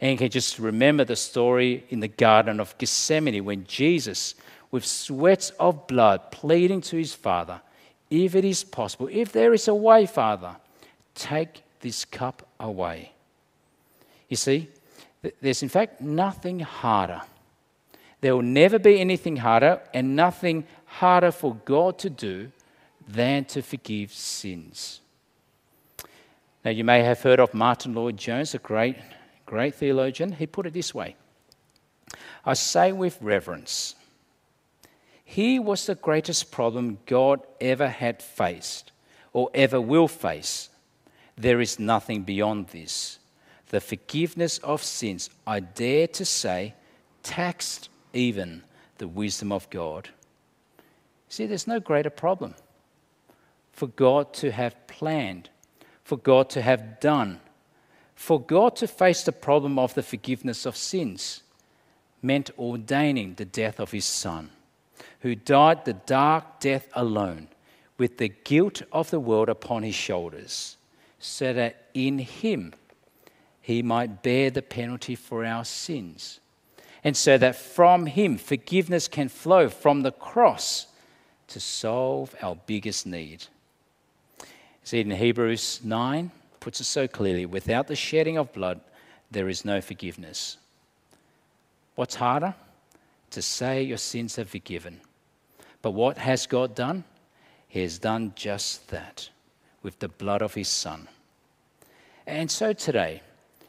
And 0.00 0.12
you 0.12 0.18
can 0.18 0.30
just 0.30 0.58
remember 0.58 1.04
the 1.04 1.16
story 1.16 1.84
in 1.90 2.00
the 2.00 2.08
Garden 2.08 2.60
of 2.60 2.76
Gethsemane 2.78 3.44
when 3.44 3.64
Jesus, 3.64 4.34
with 4.70 4.84
sweats 4.84 5.50
of 5.58 5.86
blood, 5.86 6.30
pleading 6.30 6.80
to 6.82 6.96
his 6.96 7.14
Father, 7.14 7.60
If 8.10 8.34
it 8.34 8.44
is 8.44 8.64
possible, 8.64 9.08
if 9.10 9.32
there 9.32 9.52
is 9.52 9.68
a 9.68 9.74
way, 9.74 10.06
Father, 10.06 10.56
take 11.14 11.62
this 11.80 12.04
cup 12.04 12.46
away. 12.58 13.12
You 14.28 14.36
see, 14.36 14.68
there's 15.40 15.62
in 15.62 15.68
fact 15.68 16.00
nothing 16.00 16.60
harder. 16.60 17.22
There 18.20 18.34
will 18.34 18.42
never 18.42 18.78
be 18.78 19.00
anything 19.00 19.36
harder 19.36 19.80
and 19.94 20.16
nothing 20.16 20.66
harder 20.84 21.30
for 21.30 21.54
God 21.54 21.98
to 22.00 22.10
do 22.10 22.50
than 23.06 23.44
to 23.46 23.62
forgive 23.62 24.12
sins. 24.12 25.00
Now, 26.64 26.72
you 26.72 26.84
may 26.84 27.02
have 27.02 27.22
heard 27.22 27.40
of 27.40 27.54
Martyn 27.54 27.94
Lloyd-Jones, 27.94 28.54
a 28.54 28.58
great, 28.58 28.96
great 29.46 29.74
theologian. 29.74 30.32
He 30.32 30.46
put 30.46 30.66
it 30.66 30.74
this 30.74 30.94
way 30.94 31.16
I 32.44 32.54
say 32.54 32.92
with 32.92 33.18
reverence, 33.20 33.94
he 35.24 35.58
was 35.58 35.86
the 35.86 35.94
greatest 35.94 36.50
problem 36.50 36.98
God 37.06 37.40
ever 37.60 37.88
had 37.88 38.22
faced 38.22 38.92
or 39.32 39.50
ever 39.54 39.80
will 39.80 40.08
face. 40.08 40.70
There 41.36 41.60
is 41.60 41.78
nothing 41.78 42.22
beyond 42.22 42.68
this 42.68 43.18
the 43.68 43.80
forgiveness 43.80 44.56
of 44.58 44.82
sins, 44.82 45.28
I 45.46 45.60
dare 45.60 46.06
to 46.08 46.24
say, 46.24 46.74
taxed 47.22 47.90
even 48.12 48.62
the 48.98 49.08
wisdom 49.08 49.52
of 49.52 49.68
God. 49.70 50.10
See, 51.28 51.46
there's 51.46 51.66
no 51.66 51.80
greater 51.80 52.10
problem 52.10 52.54
for 53.72 53.86
God 53.86 54.32
to 54.34 54.50
have 54.50 54.86
planned, 54.88 55.50
for 56.02 56.16
God 56.16 56.50
to 56.50 56.62
have 56.62 56.98
done, 57.00 57.40
for 58.14 58.40
God 58.40 58.74
to 58.76 58.88
face 58.88 59.22
the 59.22 59.32
problem 59.32 59.78
of 59.78 59.94
the 59.94 60.02
forgiveness 60.02 60.66
of 60.66 60.76
sins 60.76 61.42
meant 62.20 62.50
ordaining 62.58 63.34
the 63.34 63.44
death 63.44 63.78
of 63.78 63.92
his 63.92 64.04
Son, 64.04 64.50
who 65.20 65.36
died 65.36 65.84
the 65.84 65.92
dark 65.92 66.58
death 66.58 66.88
alone 66.94 67.48
with 67.96 68.18
the 68.18 68.28
guilt 68.28 68.82
of 68.92 69.10
the 69.10 69.20
world 69.20 69.48
upon 69.48 69.82
his 69.82 69.94
shoulders, 69.94 70.76
so 71.18 71.52
that 71.52 71.86
in 71.94 72.18
him 72.18 72.72
he 73.60 73.82
might 73.82 74.22
bear 74.22 74.50
the 74.50 74.62
penalty 74.62 75.14
for 75.14 75.44
our 75.44 75.64
sins. 75.64 76.40
And 77.04 77.16
so 77.16 77.38
that 77.38 77.56
from 77.56 78.06
him 78.06 78.38
forgiveness 78.38 79.08
can 79.08 79.28
flow 79.28 79.68
from 79.68 80.02
the 80.02 80.12
cross 80.12 80.86
to 81.48 81.60
solve 81.60 82.34
our 82.42 82.56
biggest 82.66 83.06
need. 83.06 83.46
See, 84.84 85.00
in 85.00 85.10
Hebrews 85.10 85.80
9 85.84 86.30
puts 86.60 86.80
it 86.80 86.84
so 86.84 87.06
clearly 87.06 87.46
without 87.46 87.86
the 87.86 87.96
shedding 87.96 88.36
of 88.36 88.52
blood, 88.52 88.80
there 89.30 89.48
is 89.48 89.64
no 89.64 89.80
forgiveness. 89.80 90.56
What's 91.94 92.14
harder? 92.14 92.54
To 93.32 93.42
say 93.42 93.82
your 93.82 93.98
sins 93.98 94.38
are 94.38 94.44
forgiven. 94.44 95.00
But 95.82 95.90
what 95.90 96.18
has 96.18 96.46
God 96.46 96.74
done? 96.74 97.04
He 97.68 97.82
has 97.82 97.98
done 97.98 98.32
just 98.34 98.88
that 98.88 99.28
with 99.82 99.98
the 99.98 100.08
blood 100.08 100.42
of 100.42 100.54
his 100.54 100.68
Son. 100.68 101.06
And 102.26 102.50
so 102.50 102.72
today, 102.72 103.22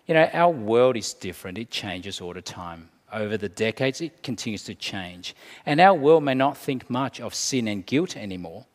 you 0.07 0.13
know, 0.13 0.29
our 0.33 0.51
world 0.51 0.97
is 0.97 1.13
different, 1.13 1.57
it 1.57 1.69
changes 1.69 2.21
all 2.21 2.33
the 2.33 2.41
time. 2.41 2.89
Over 3.11 3.37
the 3.37 3.49
decades, 3.49 4.01
it 4.01 4.23
continues 4.23 4.63
to 4.65 4.75
change. 4.75 5.35
And 5.65 5.79
our 5.79 5.93
world 5.93 6.23
may 6.23 6.33
not 6.33 6.57
think 6.57 6.89
much 6.89 7.19
of 7.19 7.33
sin 7.33 7.67
and 7.67 7.85
guilt 7.85 8.15
anymore, 8.15 8.65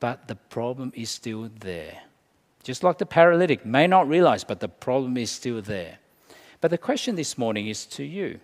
but 0.00 0.28
the 0.28 0.36
problem 0.36 0.92
is 0.94 1.10
still 1.10 1.50
there. 1.60 2.02
Just 2.62 2.82
like 2.82 2.98
the 2.98 3.06
paralytic 3.06 3.66
may 3.66 3.86
not 3.86 4.08
realize, 4.08 4.44
but 4.44 4.60
the 4.60 4.68
problem 4.68 5.16
is 5.16 5.30
still 5.30 5.60
there. 5.60 5.98
But 6.60 6.70
the 6.70 6.78
question 6.78 7.16
this 7.16 7.36
morning 7.36 7.68
is 7.68 7.86
to 7.86 8.04
you 8.04 8.40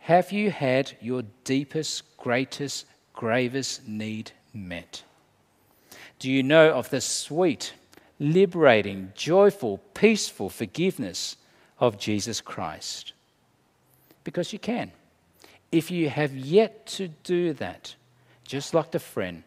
Have 0.00 0.32
you 0.32 0.50
had 0.50 0.96
your 1.00 1.22
deepest, 1.44 2.16
greatest, 2.16 2.86
gravest 3.12 3.86
need 3.86 4.32
met? 4.54 5.02
Do 6.18 6.30
you 6.30 6.42
know 6.42 6.72
of 6.72 6.90
the 6.90 7.00
sweet, 7.00 7.74
liberating, 8.18 9.12
joyful, 9.14 9.78
peaceful 9.94 10.48
forgiveness 10.48 11.36
of 11.78 11.98
Jesus 11.98 12.40
Christ. 12.40 13.12
Because 14.28 14.52
you 14.52 14.58
can. 14.58 14.92
If 15.72 15.90
you 15.90 16.10
have 16.10 16.36
yet 16.36 16.86
to 16.98 17.08
do 17.08 17.54
that, 17.54 17.94
just 18.44 18.74
like 18.74 18.90
the 18.90 18.98
friend, 18.98 19.42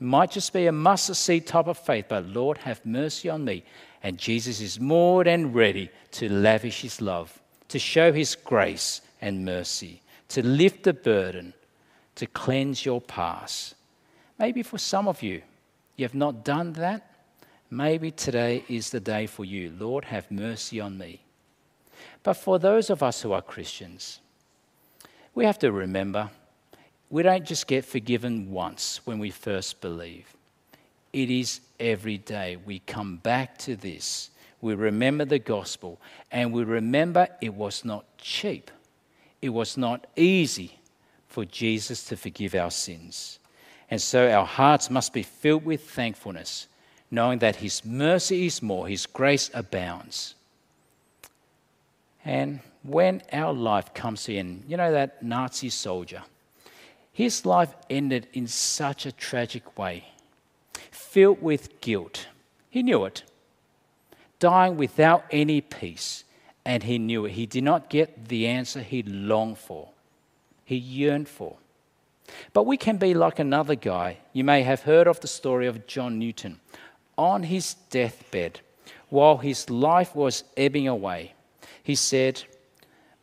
might 0.00 0.32
just 0.32 0.52
be 0.52 0.66
a 0.66 0.72
mustard 0.72 1.14
seed 1.14 1.46
type 1.46 1.68
of 1.68 1.78
faith, 1.78 2.06
but 2.08 2.26
Lord, 2.26 2.58
have 2.58 2.84
mercy 2.84 3.28
on 3.28 3.44
me. 3.44 3.62
And 4.02 4.18
Jesus 4.18 4.60
is 4.60 4.80
more 4.80 5.22
than 5.22 5.52
ready 5.52 5.90
to 6.18 6.28
lavish 6.28 6.80
his 6.80 7.00
love, 7.00 7.40
to 7.68 7.78
show 7.78 8.12
his 8.12 8.34
grace 8.34 9.00
and 9.20 9.44
mercy, 9.44 10.02
to 10.30 10.44
lift 10.44 10.82
the 10.82 10.92
burden, 10.92 11.54
to 12.16 12.26
cleanse 12.26 12.84
your 12.84 13.00
past. 13.00 13.76
Maybe 14.40 14.64
for 14.64 14.78
some 14.78 15.06
of 15.06 15.22
you, 15.22 15.40
you 15.94 16.04
have 16.04 16.16
not 16.16 16.44
done 16.44 16.72
that. 16.72 17.12
Maybe 17.70 18.10
today 18.10 18.64
is 18.68 18.90
the 18.90 18.98
day 18.98 19.26
for 19.26 19.44
you. 19.44 19.72
Lord, 19.78 20.06
have 20.06 20.32
mercy 20.32 20.80
on 20.80 20.98
me. 20.98 21.20
But 22.26 22.36
for 22.36 22.58
those 22.58 22.90
of 22.90 23.04
us 23.04 23.22
who 23.22 23.30
are 23.30 23.40
Christians, 23.40 24.18
we 25.36 25.44
have 25.44 25.60
to 25.60 25.70
remember 25.70 26.28
we 27.08 27.22
don't 27.22 27.44
just 27.44 27.68
get 27.68 27.84
forgiven 27.84 28.50
once 28.50 29.00
when 29.04 29.20
we 29.20 29.30
first 29.30 29.80
believe. 29.80 30.26
It 31.12 31.30
is 31.30 31.60
every 31.78 32.18
day 32.18 32.56
we 32.66 32.80
come 32.80 33.18
back 33.18 33.56
to 33.58 33.76
this. 33.76 34.30
We 34.60 34.74
remember 34.74 35.24
the 35.24 35.38
gospel 35.38 36.00
and 36.32 36.52
we 36.52 36.64
remember 36.64 37.28
it 37.40 37.54
was 37.54 37.84
not 37.84 38.04
cheap, 38.18 38.72
it 39.40 39.50
was 39.50 39.76
not 39.76 40.08
easy 40.16 40.80
for 41.28 41.44
Jesus 41.44 42.02
to 42.06 42.16
forgive 42.16 42.56
our 42.56 42.72
sins. 42.72 43.38
And 43.88 44.02
so 44.02 44.28
our 44.28 44.46
hearts 44.46 44.90
must 44.90 45.12
be 45.12 45.22
filled 45.22 45.64
with 45.64 45.88
thankfulness 45.88 46.66
knowing 47.08 47.38
that 47.38 47.54
His 47.54 47.84
mercy 47.84 48.46
is 48.46 48.62
more, 48.62 48.88
His 48.88 49.06
grace 49.06 49.48
abounds. 49.54 50.34
And 52.26 52.58
when 52.82 53.22
our 53.32 53.52
life 53.52 53.94
comes 53.94 54.28
in, 54.28 54.64
you 54.66 54.76
know 54.76 54.90
that 54.90 55.22
Nazi 55.22 55.68
soldier, 55.68 56.24
his 57.12 57.46
life 57.46 57.72
ended 57.88 58.26
in 58.32 58.48
such 58.48 59.06
a 59.06 59.12
tragic 59.12 59.78
way, 59.78 60.08
filled 60.90 61.40
with 61.40 61.80
guilt. 61.80 62.26
He 62.68 62.82
knew 62.82 63.04
it, 63.04 63.22
dying 64.40 64.76
without 64.76 65.24
any 65.30 65.60
peace, 65.60 66.24
and 66.64 66.82
he 66.82 66.98
knew 66.98 67.26
it. 67.26 67.32
He 67.32 67.46
did 67.46 67.62
not 67.62 67.88
get 67.88 68.28
the 68.28 68.48
answer 68.48 68.80
he 68.80 69.04
longed 69.04 69.58
for, 69.58 69.90
he 70.64 70.76
yearned 70.76 71.28
for. 71.28 71.56
But 72.52 72.66
we 72.66 72.76
can 72.76 72.96
be 72.96 73.14
like 73.14 73.38
another 73.38 73.76
guy. 73.76 74.18
You 74.32 74.42
may 74.42 74.62
have 74.62 74.82
heard 74.82 75.06
of 75.06 75.20
the 75.20 75.28
story 75.28 75.68
of 75.68 75.86
John 75.86 76.18
Newton 76.18 76.58
on 77.16 77.44
his 77.44 77.74
deathbed, 77.88 78.60
while 79.10 79.36
his 79.36 79.70
life 79.70 80.16
was 80.16 80.42
ebbing 80.56 80.88
away, 80.88 81.34
he 81.86 81.94
said, 81.94 82.42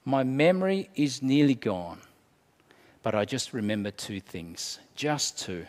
My 0.05 0.24
memory 0.24 0.89
is 0.95 1.22
nearly 1.22 1.53
gone, 1.53 1.99
but 3.01 3.14
I 3.14 3.26
just 3.26 3.51
remember 3.51 3.91
two 3.91 4.22
things, 4.22 4.80
just 4.95 5.38
two 5.38 5.66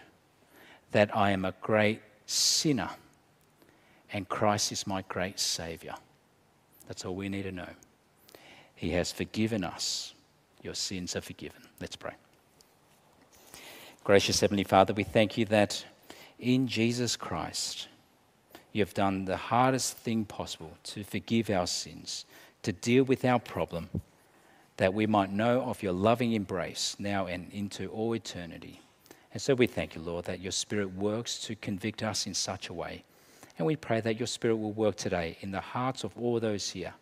that 0.93 1.15
I 1.17 1.33
am 1.33 1.45
a 1.45 1.55
great 1.61 2.01
sinner 2.25 2.91
and 4.13 4.29
Christ 4.29 4.71
is 4.71 4.87
my 4.87 5.03
great 5.09 5.41
Savior. 5.41 5.97
That's 6.87 7.05
all 7.05 7.17
we 7.17 7.29
need 7.29 7.43
to 7.43 7.51
know. 7.51 7.71
He 8.77 8.91
has 8.91 9.11
forgiven 9.11 9.65
us. 9.65 10.15
Your 10.63 10.75
sins 10.75 11.17
are 11.17 11.21
forgiven. 11.21 11.63
Let's 11.81 11.97
pray. 11.97 12.13
Gracious 14.05 14.39
Heavenly 14.39 14.63
Father, 14.63 14.95
we 14.95 15.03
thank 15.03 15.37
you 15.37 15.47
that 15.47 15.85
in 16.39 16.69
Jesus 16.69 17.17
Christ, 17.17 17.89
you 18.73 18.83
have 18.83 18.95
done 18.95 19.25
the 19.25 19.37
hardest 19.37 19.97
thing 19.97 20.25
possible 20.25 20.79
to 20.85 21.03
forgive 21.03 21.51
our 21.51 21.67
sins, 21.67 22.25
to 22.65 22.73
deal 22.73 23.05
with 23.05 23.25
our 23.25 23.39
problem, 23.39 23.89
that 24.77 24.93
we 24.93 25.07
might 25.07 25.33
know 25.33 25.63
of 25.63 25.83
your 25.83 25.93
loving 25.93 26.33
embrace 26.33 26.97
now 26.99 27.27
and 27.27 27.51
into 27.53 27.89
all 27.89 28.15
eternity. 28.15 28.81
And 29.33 29.41
so 29.41 29.55
we 29.55 29.67
thank 29.67 29.95
you, 29.95 30.01
Lord, 30.01 30.25
that 30.27 30.41
your 30.41 30.53
Spirit 30.53 30.95
works 30.95 31.39
to 31.41 31.55
convict 31.57 32.03
us 32.03 32.27
in 32.27 32.35
such 32.35 32.69
a 32.69 32.75
way. 32.75 33.05
And 33.59 33.67
we 33.67 33.77
pray 33.77 34.01
that 34.01 34.19
your 34.19 34.27
Spirit 34.27 34.57
will 34.57 34.73
work 34.73 34.97
today 34.97 35.39
in 35.41 35.51
the 35.51 35.61
hearts 35.61 36.05
of 36.05 36.17
all 36.17 36.41
those 36.41 36.71
here 36.71 36.95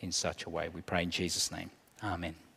in 0.00 0.12
such 0.12 0.44
a 0.44 0.50
way. 0.50 0.68
We 0.68 0.82
pray 0.82 1.02
in 1.02 1.10
Jesus' 1.10 1.50
name. 1.50 1.70
Amen. 2.02 2.38